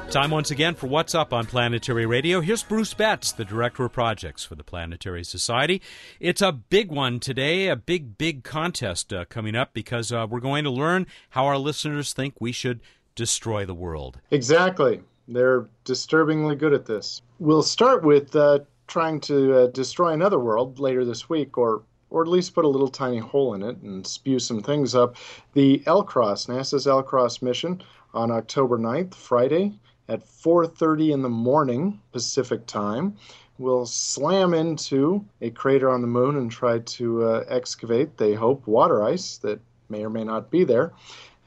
Time 0.10 0.32
once 0.32 0.50
again 0.50 0.74
for 0.74 0.88
What's 0.88 1.14
Up 1.14 1.34
on 1.34 1.46
Planetary 1.46 2.08
Radio. 2.08 2.42
Here's 2.42 2.64
Bruce 2.64 2.96
Betts, 2.96 3.32
the 3.32 3.46
Director 3.46 3.86
of 3.86 3.94
Projects 3.94 4.44
for 4.44 4.56
the 4.56 4.64
Planetary 4.64 5.24
Society. 5.24 5.84
It's 6.20 6.42
a 6.42 6.52
big 6.52 6.92
one 6.92 7.20
today, 7.20 7.68
a 7.68 7.76
big, 7.76 8.18
big 8.18 8.44
contest 8.44 9.14
uh, 9.14 9.26
coming 9.26 9.56
up 9.56 9.72
because 9.72 10.12
uh, 10.12 10.26
we're 10.28 10.40
going 10.40 10.64
to 10.64 10.72
learn 10.72 11.06
how 11.30 11.46
our 11.46 11.60
listeners 11.60 12.12
think 12.12 12.34
we 12.40 12.52
should 12.52 12.82
destroy 13.14 13.68
the 13.68 13.76
world. 13.76 14.20
Exactly. 14.32 15.02
They're 15.28 15.68
disturbingly 15.84 16.56
good 16.56 16.74
at 16.74 16.88
this. 16.88 17.22
We'll 17.38 17.62
start 17.62 18.04
with 18.04 18.36
uh, 18.36 18.62
trying 18.88 19.20
to 19.22 19.54
uh, 19.54 19.68
destroy 19.68 20.14
another 20.14 20.40
world 20.40 20.80
later 20.80 21.06
this 21.06 21.30
week, 21.30 21.56
or 21.56 21.84
or 22.10 22.24
at 22.24 22.28
least 22.28 22.56
put 22.56 22.66
a 22.66 22.68
little 22.68 22.88
tiny 22.88 23.20
hole 23.20 23.54
in 23.54 23.62
it 23.62 23.78
and 23.84 24.08
spew 24.08 24.40
some 24.40 24.64
things 24.64 24.96
up. 24.96 25.18
The 25.54 25.84
LCROSS, 25.86 26.48
NASA's 26.48 26.88
LCROSS 26.88 27.44
mission 27.44 27.84
on 28.16 28.32
October 28.32 28.80
9th, 28.80 29.14
Friday, 29.14 29.78
at 30.10 30.26
4:30 30.26 31.14
in 31.14 31.22
the 31.22 31.30
morning 31.30 32.02
Pacific 32.12 32.66
time. 32.66 33.16
We'll 33.60 33.86
slam 33.86 34.54
into 34.54 35.24
a 35.42 35.50
crater 35.52 35.90
on 35.90 36.02
the 36.02 36.08
moon 36.08 36.38
and 36.38 36.50
try 36.50 36.80
to 36.80 37.24
uh, 37.24 37.44
excavate, 37.48 38.18
they 38.18 38.34
hope, 38.34 38.66
water 38.68 39.04
ice 39.04 39.38
that 39.38 39.60
may 39.90 40.04
or 40.04 40.10
may 40.10 40.24
not 40.24 40.50
be 40.50 40.64
there. 40.64 40.94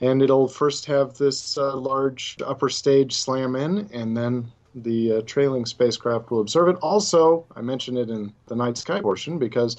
And 0.01 0.22
it'll 0.22 0.48
first 0.48 0.87
have 0.87 1.14
this 1.14 1.57
uh, 1.57 1.77
large 1.77 2.37
upper 2.44 2.68
stage 2.68 3.14
slam 3.14 3.57
in, 3.57 3.88
and 3.92 4.16
then 4.16 4.51
the 4.75 5.12
uh, 5.12 5.22
trailing 5.27 5.66
spacecraft 5.66 6.31
will 6.31 6.40
observe 6.40 6.68
it. 6.68 6.77
Also, 6.83 7.46
I 7.57 7.61
mentioned 7.61 7.98
it 7.98 8.11
in 8.11 8.33
the 8.46 8.57
night 8.57 8.77
sky 8.79 9.01
portion 9.01 9.38
because 9.38 9.77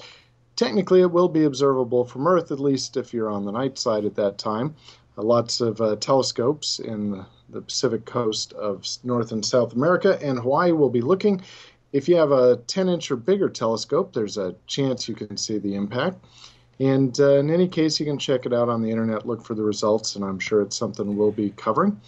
technically 0.56 1.00
it 1.00 1.10
will 1.10 1.28
be 1.28 1.44
observable 1.44 2.04
from 2.04 2.26
Earth, 2.26 2.50
at 2.50 2.60
least 2.60 2.96
if 2.96 3.12
you're 3.12 3.30
on 3.30 3.44
the 3.44 3.52
night 3.52 3.78
side 3.78 4.04
at 4.04 4.14
that 4.16 4.38
time. 4.38 4.74
Uh, 5.16 5.22
lots 5.22 5.60
of 5.60 5.80
uh, 5.80 5.96
telescopes 5.96 6.78
in 6.80 7.10
the 7.10 7.26
the 7.54 7.62
Pacific 7.62 8.04
coast 8.04 8.52
of 8.52 8.86
North 9.02 9.32
and 9.32 9.44
South 9.44 9.72
America, 9.72 10.18
and 10.22 10.38
Hawaii 10.38 10.72
will 10.72 10.90
be 10.90 11.00
looking. 11.00 11.40
If 11.92 12.08
you 12.08 12.16
have 12.16 12.32
a 12.32 12.56
10 12.66 12.88
inch 12.88 13.10
or 13.10 13.16
bigger 13.16 13.48
telescope, 13.48 14.12
there's 14.12 14.36
a 14.36 14.54
chance 14.66 15.08
you 15.08 15.14
can 15.14 15.36
see 15.36 15.58
the 15.58 15.74
impact. 15.74 16.24
And 16.80 17.18
uh, 17.20 17.36
in 17.36 17.50
any 17.50 17.68
case, 17.68 18.00
you 18.00 18.06
can 18.06 18.18
check 18.18 18.46
it 18.46 18.52
out 18.52 18.68
on 18.68 18.82
the 18.82 18.90
internet, 18.90 19.26
look 19.26 19.44
for 19.44 19.54
the 19.54 19.62
results, 19.62 20.16
and 20.16 20.24
I'm 20.24 20.40
sure 20.40 20.60
it's 20.60 20.76
something 20.76 21.16
we'll 21.16 21.30
be 21.30 21.50
covering. 21.50 22.00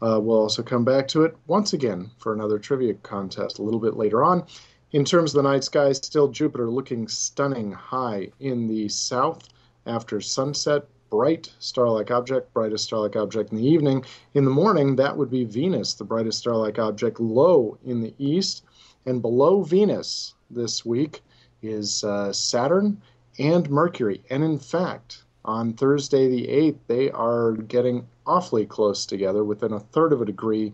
Uh, 0.00 0.18
we'll 0.20 0.40
also 0.40 0.62
come 0.62 0.84
back 0.84 1.06
to 1.08 1.24
it 1.24 1.36
once 1.46 1.72
again 1.72 2.10
for 2.18 2.32
another 2.32 2.58
trivia 2.58 2.94
contest 2.94 3.58
a 3.58 3.62
little 3.62 3.80
bit 3.80 3.96
later 3.96 4.24
on. 4.24 4.44
In 4.92 5.04
terms 5.04 5.34
of 5.34 5.42
the 5.42 5.50
night 5.50 5.64
sky, 5.64 5.92
still 5.92 6.28
Jupiter 6.28 6.70
looking 6.70 7.08
stunning 7.08 7.72
high 7.72 8.30
in 8.40 8.68
the 8.68 8.88
south 8.88 9.48
after 9.86 10.20
sunset 10.20 10.86
bright 11.14 11.48
star-like 11.60 12.10
object, 12.10 12.52
brightest 12.52 12.86
star-like 12.86 13.14
object 13.14 13.52
in 13.52 13.58
the 13.58 13.64
evening. 13.64 14.04
In 14.34 14.44
the 14.44 14.50
morning, 14.50 14.96
that 14.96 15.16
would 15.16 15.30
be 15.30 15.44
Venus, 15.44 15.94
the 15.94 16.02
brightest 16.02 16.40
star-like 16.40 16.80
object, 16.80 17.20
low 17.20 17.78
in 17.84 18.00
the 18.00 18.12
east. 18.18 18.64
And 19.06 19.22
below 19.22 19.62
Venus 19.62 20.34
this 20.50 20.84
week 20.84 21.22
is 21.62 22.02
uh, 22.02 22.32
Saturn 22.32 23.00
and 23.38 23.70
Mercury. 23.70 24.22
And 24.28 24.42
in 24.42 24.58
fact, 24.58 25.22
on 25.44 25.74
Thursday 25.74 26.28
the 26.28 26.48
8th, 26.48 26.78
they 26.88 27.12
are 27.12 27.52
getting 27.52 28.08
awfully 28.26 28.66
close 28.66 29.06
together, 29.06 29.44
within 29.44 29.72
a 29.72 29.78
third 29.78 30.12
of 30.12 30.20
a 30.20 30.24
degree. 30.24 30.72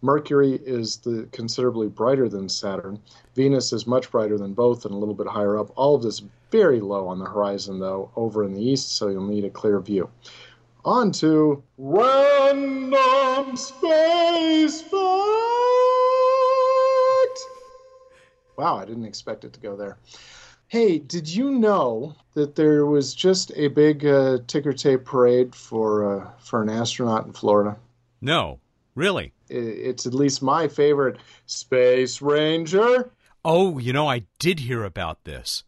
Mercury 0.00 0.60
is 0.64 0.98
the, 0.98 1.28
considerably 1.32 1.88
brighter 1.88 2.28
than 2.28 2.48
Saturn. 2.48 3.00
Venus 3.34 3.72
is 3.72 3.84
much 3.84 4.12
brighter 4.12 4.38
than 4.38 4.54
both 4.54 4.84
and 4.84 4.94
a 4.94 4.96
little 4.98 5.14
bit 5.14 5.26
higher 5.26 5.58
up. 5.58 5.72
All 5.74 5.96
of 5.96 6.04
this 6.04 6.22
very 6.52 6.80
low 6.80 7.08
on 7.08 7.18
the 7.18 7.24
horizon, 7.24 7.80
though, 7.80 8.10
over 8.14 8.44
in 8.44 8.54
the 8.54 8.62
east, 8.62 8.92
so 8.96 9.08
you'll 9.08 9.26
need 9.26 9.44
a 9.44 9.50
clear 9.50 9.80
view. 9.80 10.08
On 10.84 11.10
to 11.12 11.62
Random 11.78 13.56
Space 13.56 14.82
Fact! 14.82 14.92
Wow, 18.56 18.76
I 18.76 18.84
didn't 18.84 19.06
expect 19.06 19.44
it 19.44 19.52
to 19.54 19.60
go 19.60 19.74
there. 19.74 19.98
Hey, 20.68 20.98
did 20.98 21.28
you 21.28 21.50
know 21.50 22.14
that 22.34 22.54
there 22.54 22.86
was 22.86 23.14
just 23.14 23.50
a 23.56 23.68
big 23.68 24.06
uh, 24.06 24.38
ticker 24.46 24.72
tape 24.72 25.04
parade 25.04 25.54
for 25.54 26.20
uh, 26.20 26.30
for 26.38 26.62
an 26.62 26.68
astronaut 26.68 27.26
in 27.26 27.32
Florida? 27.32 27.76
No, 28.20 28.60
really 28.94 29.32
it's 29.52 30.06
at 30.06 30.14
least 30.14 30.42
my 30.42 30.68
favorite 30.68 31.18
Space 31.46 32.22
Ranger. 32.22 33.10
Oh, 33.44 33.78
you 33.78 33.92
know, 33.92 34.08
I 34.08 34.24
did 34.38 34.60
hear 34.60 34.84
about 34.84 35.24
this. 35.24 35.64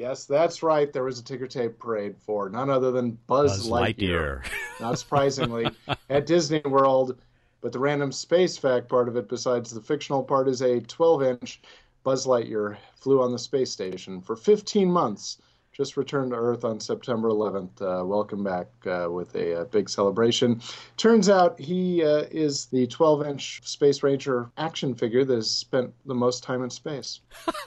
Yes, 0.00 0.24
that's 0.24 0.62
right. 0.62 0.90
There 0.90 1.04
was 1.04 1.18
a 1.18 1.22
ticker 1.22 1.46
tape 1.46 1.78
parade 1.78 2.16
for 2.16 2.48
none 2.48 2.70
other 2.70 2.90
than 2.90 3.18
Buzz, 3.26 3.58
Buzz 3.58 3.68
Lightyear. 3.68 4.42
Lightyear. 4.42 4.50
Not 4.80 4.98
surprisingly, 4.98 5.66
at 6.08 6.24
Disney 6.24 6.62
World. 6.64 7.20
But 7.60 7.72
the 7.72 7.78
random 7.78 8.10
space 8.10 8.56
fact 8.56 8.88
part 8.88 9.08
of 9.08 9.16
it, 9.16 9.28
besides 9.28 9.70
the 9.70 9.82
fictional 9.82 10.22
part, 10.22 10.48
is 10.48 10.62
a 10.62 10.80
12 10.80 11.22
inch 11.22 11.60
Buzz 12.02 12.26
Lightyear 12.26 12.78
flew 12.96 13.20
on 13.20 13.30
the 13.30 13.38
space 13.38 13.70
station 13.70 14.22
for 14.22 14.36
15 14.36 14.90
months 14.90 15.36
just 15.72 15.96
returned 15.96 16.32
to 16.32 16.36
Earth 16.36 16.64
on 16.64 16.80
September 16.80 17.28
11th. 17.28 17.80
Uh, 17.80 18.04
welcome 18.04 18.42
back 18.42 18.66
uh, 18.86 19.08
with 19.10 19.34
a, 19.34 19.52
a, 19.52 19.60
uh, 19.60 19.64
big 19.64 19.88
celebration. 19.88 20.60
Turns 20.96 21.28
out 21.28 21.58
he 21.60 22.04
uh, 22.04 22.24
is 22.30 22.66
the 22.66 22.86
12 22.88 23.26
inch 23.26 23.60
Space 23.64 24.02
Ranger 24.02 24.50
action 24.56 24.94
figure 24.94 25.24
that 25.24 25.34
has 25.34 25.50
spent 25.50 25.92
the 26.06 26.14
most 26.14 26.42
time 26.42 26.62
in 26.62 26.70
space. 26.70 27.20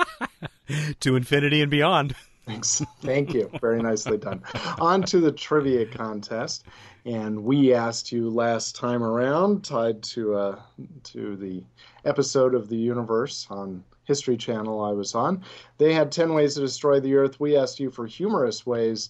to 0.99 1.15
infinity 1.15 1.62
and 1.62 1.71
beyond. 1.71 2.15
Thanks. 2.45 2.82
Thank 3.02 3.34
you. 3.34 3.49
Very 3.62 3.82
nicely 3.82 4.17
done. 4.17 4.43
On 4.80 5.02
to 5.04 5.19
the 5.19 5.32
trivia 5.32 5.86
contest. 5.86 6.65
And 7.06 7.43
we 7.43 7.73
asked 7.73 8.12
you 8.12 8.30
last 8.30 8.76
time 8.76 9.04
around, 9.04 9.63
tied 9.63 10.04
to 10.04 10.36
uh, 10.36 10.60
to 11.04 11.36
the 11.36 11.63
episode 12.06 12.54
of 12.54 12.69
the 12.69 12.78
universe 12.78 13.47
on 13.49 13.84
History 14.06 14.38
Channel 14.38 14.84
I 14.84 14.91
was 14.91 15.15
on. 15.15 15.43
They 15.78 15.93
had 15.93 16.12
10 16.12 16.34
ways 16.34 16.56
to 16.56 16.62
destroy 16.62 16.99
the 16.99 17.15
Earth. 17.15 17.39
We 17.39 17.58
asked 17.58 17.80
you 17.80 17.89
for 17.89 18.06
humorous 18.06 18.65
ways 18.65 19.10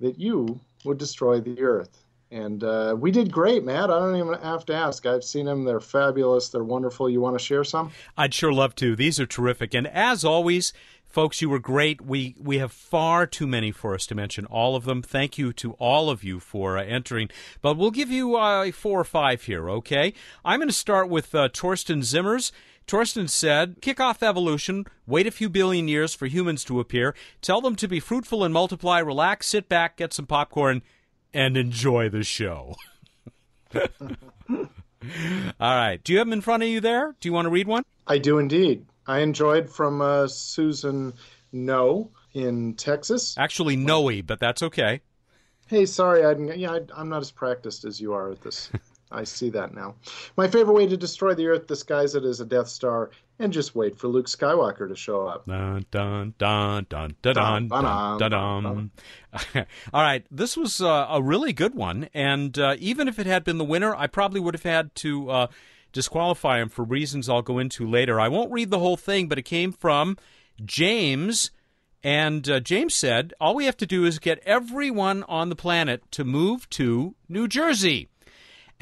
that 0.00 0.18
you 0.18 0.60
would 0.84 0.98
destroy 0.98 1.40
the 1.40 1.60
Earth. 1.60 2.02
And 2.32 2.64
uh, 2.64 2.96
we 2.98 3.10
did 3.10 3.30
great, 3.30 3.62
Matt. 3.62 3.90
I 3.90 3.98
don't 3.98 4.16
even 4.16 4.32
have 4.40 4.64
to 4.66 4.74
ask. 4.74 5.04
I've 5.04 5.22
seen 5.22 5.44
them. 5.44 5.64
They're 5.64 5.80
fabulous. 5.80 6.48
They're 6.48 6.64
wonderful. 6.64 7.10
You 7.10 7.20
want 7.20 7.38
to 7.38 7.44
share 7.44 7.62
some? 7.62 7.92
I'd 8.16 8.32
sure 8.32 8.52
love 8.52 8.74
to. 8.76 8.96
These 8.96 9.20
are 9.20 9.26
terrific. 9.26 9.74
And 9.74 9.86
as 9.86 10.24
always, 10.24 10.72
folks, 11.04 11.42
you 11.42 11.50
were 11.50 11.58
great. 11.58 12.00
We 12.00 12.34
we 12.40 12.56
have 12.56 12.72
far 12.72 13.26
too 13.26 13.46
many 13.46 13.70
for 13.70 13.94
us 13.94 14.06
to 14.06 14.14
mention 14.14 14.46
all 14.46 14.74
of 14.76 14.84
them. 14.84 15.02
Thank 15.02 15.36
you 15.36 15.52
to 15.52 15.72
all 15.72 16.08
of 16.08 16.24
you 16.24 16.40
for 16.40 16.78
uh, 16.78 16.84
entering. 16.84 17.28
But 17.60 17.76
we'll 17.76 17.90
give 17.90 18.10
you 18.10 18.36
uh, 18.36 18.72
four 18.72 18.98
or 19.00 19.04
five 19.04 19.42
here, 19.42 19.68
okay? 19.68 20.14
I'm 20.42 20.58
going 20.58 20.68
to 20.68 20.74
start 20.74 21.10
with 21.10 21.34
uh, 21.34 21.50
Torsten 21.50 21.98
Zimmers. 21.98 22.50
Torsten 22.86 23.28
said, 23.28 23.76
kick 23.80 24.00
off 24.00 24.22
evolution, 24.24 24.86
wait 25.06 25.26
a 25.26 25.30
few 25.30 25.48
billion 25.48 25.86
years 25.86 26.14
for 26.14 26.26
humans 26.26 26.64
to 26.64 26.80
appear, 26.80 27.14
tell 27.40 27.60
them 27.60 27.76
to 27.76 27.86
be 27.86 28.00
fruitful 28.00 28.42
and 28.42 28.52
multiply, 28.52 28.98
relax, 28.98 29.46
sit 29.46 29.68
back, 29.68 29.98
get 29.98 30.12
some 30.12 30.26
popcorn, 30.26 30.82
and 31.34 31.56
enjoy 31.56 32.08
the 32.08 32.24
show. 32.24 32.76
All 33.74 33.86
right. 35.60 36.02
Do 36.02 36.12
you 36.12 36.18
have 36.18 36.26
them 36.26 36.32
in 36.32 36.40
front 36.40 36.62
of 36.62 36.68
you 36.68 36.80
there? 36.80 37.14
Do 37.20 37.28
you 37.28 37.32
want 37.32 37.46
to 37.46 37.50
read 37.50 37.66
one? 37.66 37.84
I 38.06 38.18
do 38.18 38.38
indeed. 38.38 38.86
I 39.06 39.20
enjoyed 39.20 39.68
from 39.68 40.00
uh, 40.00 40.28
Susan 40.28 41.14
No 41.52 42.10
in 42.34 42.74
Texas. 42.74 43.36
Actually, 43.36 43.76
Noe, 43.76 44.22
but 44.22 44.40
that's 44.40 44.62
okay. 44.62 45.00
Hey, 45.66 45.86
sorry, 45.86 46.24
I 46.24 46.34
didn't, 46.34 46.58
yeah, 46.58 46.72
I, 46.72 46.80
I'm 46.96 47.08
not 47.08 47.22
as 47.22 47.30
practiced 47.30 47.84
as 47.84 48.00
you 48.00 48.12
are 48.12 48.30
at 48.30 48.42
this. 48.42 48.70
I 49.12 49.24
see 49.24 49.50
that 49.50 49.74
now. 49.74 49.94
My 50.36 50.48
favorite 50.48 50.72
way 50.72 50.86
to 50.86 50.96
destroy 50.96 51.34
the 51.34 51.46
Earth: 51.46 51.66
disguise 51.66 52.14
it 52.14 52.24
as 52.24 52.40
a 52.40 52.46
Death 52.46 52.68
Star 52.68 53.10
and 53.42 53.52
just 53.52 53.74
wait 53.74 53.98
for 53.98 54.08
Luke 54.08 54.26
Skywalker 54.26 54.88
to 54.88 54.94
show 54.94 55.26
up. 55.26 55.46
Dun 55.46 55.84
dun 55.90 56.34
dun 56.38 56.86
dun 56.88 57.16
dun 57.20 57.34
dun 57.34 57.68
dun 57.68 58.18
dun. 58.18 58.30
dun. 58.30 58.90
All 59.92 60.02
right, 60.02 60.24
this 60.30 60.56
was 60.56 60.80
uh, 60.80 61.06
a 61.10 61.22
really 61.22 61.52
good 61.52 61.74
one, 61.74 62.08
and 62.14 62.56
uh, 62.58 62.76
even 62.78 63.08
if 63.08 63.18
it 63.18 63.26
had 63.26 63.44
been 63.44 63.58
the 63.58 63.64
winner, 63.64 63.94
I 63.94 64.06
probably 64.06 64.40
would 64.40 64.54
have 64.54 64.62
had 64.62 64.94
to 64.96 65.30
uh, 65.30 65.46
disqualify 65.92 66.60
him 66.60 66.68
for 66.68 66.84
reasons 66.84 67.28
I'll 67.28 67.42
go 67.42 67.58
into 67.58 67.88
later. 67.88 68.20
I 68.20 68.28
won't 68.28 68.52
read 68.52 68.70
the 68.70 68.78
whole 68.78 68.96
thing, 68.96 69.28
but 69.28 69.38
it 69.38 69.42
came 69.42 69.72
from 69.72 70.16
James. 70.64 71.50
And 72.04 72.48
uh, 72.48 72.58
James 72.58 72.94
said, 72.94 73.32
all 73.40 73.54
we 73.54 73.64
have 73.66 73.76
to 73.76 73.86
do 73.86 74.04
is 74.04 74.18
get 74.18 74.42
everyone 74.44 75.22
on 75.24 75.50
the 75.50 75.56
planet 75.56 76.02
to 76.12 76.24
move 76.24 76.68
to 76.70 77.14
New 77.28 77.46
Jersey 77.46 78.08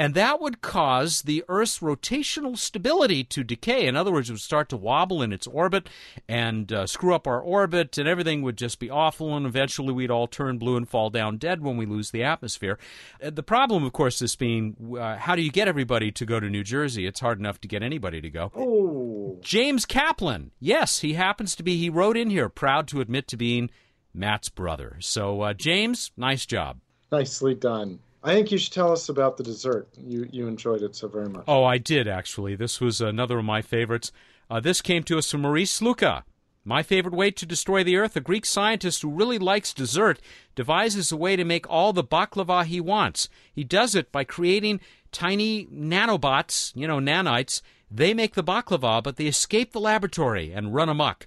and 0.01 0.15
that 0.15 0.41
would 0.41 0.63
cause 0.63 1.21
the 1.23 1.45
Earth's 1.47 1.81
rotational 1.81 2.57
stability 2.57 3.23
to 3.25 3.45
decay. 3.45 3.87
In 3.87 3.97
other 3.97 4.11
words, 4.11 4.31
it 4.31 4.33
would 4.33 4.41
start 4.41 4.71
to 4.71 4.77
wobble 4.79 5.21
in 5.21 5.31
its 5.31 5.47
orbit 5.47 5.91
and 6.27 6.73
uh, 6.73 6.87
screw 6.87 7.15
up 7.15 7.27
our 7.27 7.39
orbit, 7.39 7.99
and 7.99 8.09
everything 8.09 8.41
would 8.41 8.57
just 8.57 8.79
be 8.79 8.89
awful, 8.89 9.37
and 9.37 9.45
eventually 9.45 9.93
we'd 9.93 10.11
all 10.11 10.27
turn 10.27 10.57
blue 10.57 10.79
and 10.79 10.89
fall 10.89 11.11
down 11.11 11.37
dead 11.37 11.61
when 11.61 11.77
we 11.77 11.85
lose 11.85 12.13
the 12.13 12.25
atmosphere. 12.25 12.79
Uh, 13.23 13.29
the 13.29 13.43
problem, 13.43 13.85
of 13.85 13.93
course, 13.93 14.23
is 14.23 14.35
being 14.37 14.97
uh, 14.99 15.19
how 15.19 15.37
do 15.37 15.43
you 15.43 15.51
get 15.51 15.69
everybody 15.69 16.11
to 16.13 16.25
go 16.25 16.41
to 16.41 16.49
New 16.49 16.65
Jersey? 16.65 17.05
It's 17.05 17.21
hard 17.21 17.39
enough 17.39 17.61
to 17.61 17.69
get 17.69 17.83
anybody 17.83 18.23
to 18.23 18.31
go. 18.31 18.53
Oh. 18.57 19.39
James 19.43 19.85
Kaplan. 19.85 20.51
Yes, 20.59 21.01
he 21.01 21.13
happens 21.13 21.55
to 21.57 21.63
be, 21.63 21.77
he 21.77 21.91
wrote 21.91 22.17
in 22.17 22.31
here, 22.31 22.49
proud 22.49 22.89
to 22.89 23.03
admit 23.03 23.29
to 23.29 23.37
being 23.37 23.69
Matt's 24.15 24.49
brother. 24.49 24.97
So, 25.01 25.43
uh, 25.43 25.53
James, 25.53 26.11
nice 26.17 26.47
job. 26.47 26.79
Nicely 27.13 27.55
done. 27.55 27.99
I 28.23 28.35
think 28.35 28.53
you 28.53 28.59
should 28.59 28.73
tell 28.73 28.93
us 28.93 29.09
about 29.09 29.37
the 29.37 29.43
dessert. 29.43 29.89
You 29.97 30.29
you 30.31 30.47
enjoyed 30.47 30.83
it 30.83 30.95
so 30.95 31.09
very 31.09 31.29
much. 31.29 31.45
Oh, 31.49 31.65
I 31.65 31.79
did 31.79 32.07
actually. 32.07 32.55
This 32.55 32.81
was 32.81 33.01
another 33.01 33.39
of 33.39 33.45
my 33.45 33.63
favorites. 33.63 34.13
Uh, 34.51 34.61
this 34.61 34.83
came 34.83 35.03
to 35.05 35.19
us 35.19 35.31
from 35.31 35.43
Maurice 35.43 35.81
Luca. 35.81 36.25
My 36.63 36.83
favorite 36.83 37.15
way 37.15 37.31
to 37.31 37.47
destroy 37.47 37.83
the 37.83 37.97
Earth: 37.97 38.17
a 38.17 38.21
Greek 38.21 38.45
scientist 38.45 39.01
who 39.01 39.11
really 39.11 39.39
likes 39.39 39.73
dessert 39.73 40.21
devises 40.55 41.11
a 41.11 41.17
way 41.17 41.35
to 41.35 41.45
make 41.45 41.69
all 41.71 41.95
the 41.95 42.05
baklava 42.05 42.65
he 42.65 42.81
wants. 42.81 43.31
He 43.53 43.65
does 43.65 43.95
it 43.95 44.13
by 44.13 44.25
creating 44.25 44.81
tiny 45.13 45.67
nanobots, 45.67 46.73
you 46.77 46.87
know, 46.87 46.99
nanites. 46.99 47.63
They 47.91 48.13
make 48.13 48.35
the 48.35 48.45
baklava, 48.45 49.03
but 49.03 49.17
they 49.17 49.27
escape 49.27 49.73
the 49.73 49.81
laboratory 49.81 50.53
and 50.53 50.75
run 50.75 50.91
amok. 50.91 51.27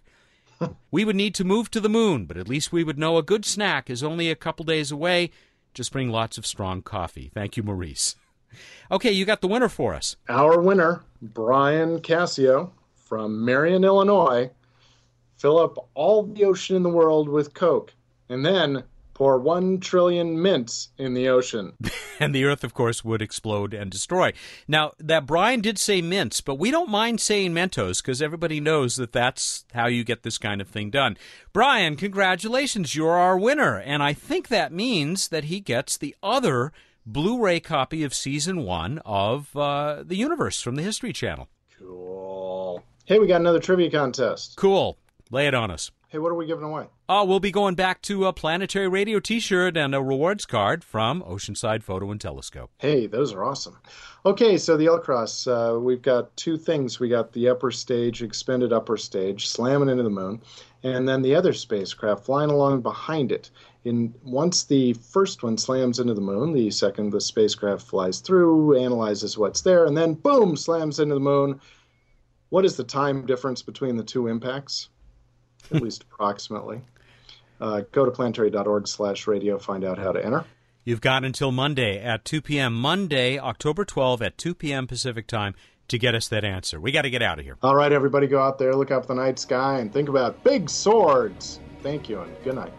we 0.91 1.03
would 1.03 1.15
need 1.15 1.33
to 1.35 1.43
move 1.43 1.71
to 1.71 1.79
the 1.79 1.89
moon, 1.89 2.25
but 2.25 2.37
at 2.37 2.47
least 2.47 2.71
we 2.71 2.83
would 2.83 2.99
know 2.99 3.17
a 3.17 3.23
good 3.23 3.45
snack 3.45 3.89
is 3.89 4.03
only 4.03 4.29
a 4.29 4.35
couple 4.35 4.63
days 4.63 4.91
away. 4.91 5.31
Just 5.73 5.91
bring 5.91 6.09
lots 6.09 6.37
of 6.37 6.45
strong 6.45 6.81
coffee. 6.81 7.31
Thank 7.33 7.57
you, 7.57 7.63
Maurice. 7.63 8.15
Okay, 8.91 9.11
you 9.11 9.25
got 9.25 9.41
the 9.41 9.47
winner 9.47 9.69
for 9.69 9.95
us. 9.95 10.15
Our 10.29 10.61
winner, 10.61 11.01
Brian 11.19 11.99
Cassio 12.01 12.71
from 12.93 13.43
Marion, 13.43 13.83
Illinois. 13.83 14.51
Fill 15.37 15.57
up 15.57 15.89
all 15.95 16.21
the 16.21 16.45
ocean 16.45 16.75
in 16.75 16.83
the 16.83 16.89
world 16.89 17.27
with 17.27 17.55
Coke, 17.55 17.95
and 18.29 18.45
then 18.45 18.83
pour 19.13 19.37
one 19.37 19.79
trillion 19.79 20.41
mints 20.41 20.89
in 20.97 21.13
the 21.13 21.29
ocean. 21.29 21.73
and 22.19 22.33
the 22.33 22.45
Earth, 22.45 22.63
of 22.63 22.73
course, 22.73 23.03
would 23.03 23.21
explode 23.21 23.73
and 23.73 23.91
destroy. 23.91 24.33
Now, 24.67 24.93
that 24.99 25.25
Brian 25.25 25.61
did 25.61 25.77
say 25.77 26.01
mints, 26.01 26.41
but 26.41 26.55
we 26.55 26.71
don't 26.71 26.89
mind 26.89 27.19
saying 27.19 27.53
Mentos 27.53 28.01
because 28.01 28.21
everybody 28.21 28.59
knows 28.59 28.95
that 28.95 29.11
that's 29.11 29.65
how 29.73 29.87
you 29.87 30.03
get 30.03 30.23
this 30.23 30.37
kind 30.37 30.61
of 30.61 30.67
thing 30.67 30.89
done. 30.89 31.17
Brian, 31.51 31.95
congratulations. 31.95 32.95
You're 32.95 33.17
our 33.17 33.37
winner. 33.37 33.79
And 33.79 34.01
I 34.01 34.13
think 34.13 34.47
that 34.47 34.71
means 34.71 35.27
that 35.29 35.45
he 35.45 35.59
gets 35.59 35.97
the 35.97 36.15
other 36.23 36.71
Blu 37.05 37.41
ray 37.41 37.59
copy 37.59 38.03
of 38.03 38.13
season 38.13 38.63
one 38.63 38.99
of 39.05 39.55
uh, 39.57 40.03
The 40.03 40.15
Universe 40.15 40.61
from 40.61 40.75
the 40.75 40.81
History 40.81 41.11
Channel. 41.11 41.49
Cool. 41.77 42.83
Hey, 43.05 43.19
we 43.19 43.27
got 43.27 43.41
another 43.41 43.59
trivia 43.59 43.91
contest. 43.91 44.55
Cool. 44.55 44.97
Lay 45.29 45.47
it 45.47 45.53
on 45.53 45.69
us. 45.69 45.91
Hey, 46.13 46.19
what 46.19 46.31
are 46.31 46.35
we 46.35 46.45
giving 46.45 46.63
away? 46.63 46.85
Oh, 47.09 47.25
we'll 47.25 47.39
be 47.39 47.49
going 47.49 47.73
back 47.73 48.03
to 48.03 48.27
a 48.27 48.33
planetary 48.33 48.87
radio 48.87 49.19
T-shirt 49.19 49.75
and 49.75 49.95
a 49.95 49.99
rewards 49.99 50.45
card 50.45 50.83
from 50.83 51.23
Oceanside 51.23 51.81
Photo 51.81 52.11
and 52.11 52.21
Telescope. 52.21 52.69
Hey, 52.77 53.07
those 53.07 53.33
are 53.33 53.43
awesome. 53.43 53.79
Okay, 54.23 54.59
so 54.59 54.77
the 54.77 54.85
L-Cross, 54.85 55.47
uh, 55.47 55.79
we've 55.81 56.03
got 56.03 56.37
two 56.37 56.55
things. 56.55 56.99
We 56.99 57.09
got 57.09 57.33
the 57.33 57.49
upper 57.49 57.71
stage, 57.71 58.21
expended 58.21 58.71
upper 58.71 58.95
stage, 58.95 59.47
slamming 59.47 59.89
into 59.89 60.03
the 60.03 60.11
moon, 60.11 60.43
and 60.83 61.09
then 61.09 61.23
the 61.23 61.33
other 61.33 61.51
spacecraft 61.51 62.25
flying 62.25 62.51
along 62.51 62.81
behind 62.81 63.31
it. 63.31 63.49
In 63.83 64.13
once 64.23 64.65
the 64.65 64.93
first 64.93 65.41
one 65.41 65.57
slams 65.57 65.99
into 65.99 66.13
the 66.13 66.21
moon, 66.21 66.53
the 66.53 66.69
second 66.69 67.09
the 67.09 67.21
spacecraft 67.21 67.87
flies 67.87 68.19
through, 68.19 68.77
analyzes 68.77 69.35
what's 69.35 69.61
there, 69.61 69.87
and 69.87 69.97
then 69.97 70.13
boom, 70.13 70.57
slams 70.57 70.99
into 70.99 71.15
the 71.15 71.19
moon. 71.19 71.59
What 72.49 72.65
is 72.65 72.77
the 72.77 72.83
time 72.83 73.25
difference 73.25 73.63
between 73.63 73.97
the 73.97 74.03
two 74.03 74.27
impacts? 74.27 74.89
At 75.71 75.81
least 75.81 76.03
approximately. 76.03 76.81
Uh, 77.61 77.81
go 77.91 78.05
to 78.05 78.11
planetary.org 78.11 78.87
slash 78.87 79.27
radio, 79.27 79.57
find 79.57 79.83
out 79.83 79.97
how 79.97 80.11
to 80.11 80.23
enter. 80.23 80.43
You've 80.83 81.01
got 81.01 81.23
until 81.23 81.51
Monday 81.51 82.01
at 82.01 82.25
2 82.25 82.41
p.m. 82.41 82.73
Monday, 82.73 83.39
October 83.39 83.85
12 83.85 84.21
at 84.21 84.37
2 84.37 84.53
p.m. 84.53 84.85
Pacific 84.85 85.27
time 85.27 85.55
to 85.87 85.97
get 85.97 86.15
us 86.15 86.27
that 86.27 86.43
answer. 86.43 86.79
We 86.79 86.91
got 86.91 87.03
to 87.03 87.09
get 87.09 87.21
out 87.21 87.39
of 87.39 87.45
here. 87.45 87.57
All 87.61 87.75
right, 87.75 87.91
everybody, 87.91 88.27
go 88.27 88.41
out 88.41 88.57
there, 88.57 88.75
look 88.75 88.91
up 88.91 89.07
the 89.07 89.15
night 89.15 89.39
sky, 89.39 89.79
and 89.79 89.93
think 89.93 90.09
about 90.09 90.43
big 90.43 90.69
swords. 90.69 91.59
Thank 91.81 92.09
you, 92.09 92.19
and 92.19 92.35
good 92.43 92.55
night. 92.55 92.73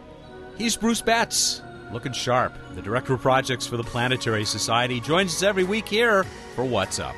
He's 0.57 0.75
Bruce 0.75 1.01
Betts, 1.01 1.61
looking 1.91 2.13
sharp. 2.13 2.53
The 2.75 2.81
director 2.81 3.13
of 3.13 3.21
projects 3.21 3.65
for 3.65 3.77
the 3.77 3.83
Planetary 3.83 4.45
Society 4.45 4.99
joins 4.99 5.33
us 5.33 5.43
every 5.43 5.63
week 5.63 5.87
here 5.87 6.23
for 6.55 6.63
What's 6.63 6.99
Up. 6.99 7.15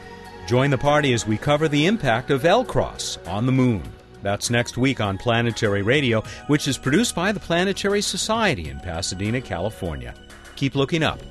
Join 0.47 0.69
the 0.69 0.77
party 0.77 1.11
as 1.11 1.27
we 1.27 1.37
cover 1.37 1.67
the 1.67 1.85
impact 1.85 2.31
of 2.31 2.45
L 2.45 2.63
Cross 2.63 3.17
on 3.27 3.45
the 3.45 3.51
moon. 3.51 3.83
That's 4.27 4.49
next 4.49 4.77
week 4.77 4.99
on 4.99 5.17
Planetary 5.17 5.83
Radio, 5.83 6.21
which 6.47 6.67
is 6.67 6.77
produced 6.77 7.15
by 7.15 7.31
the 7.31 7.39
Planetary 7.39 8.01
Society 8.01 8.67
in 8.67 8.77
Pasadena, 8.77 9.39
California. 9.39 10.13
Keep 10.57 10.75
looking 10.75 11.01
up. 11.01 11.21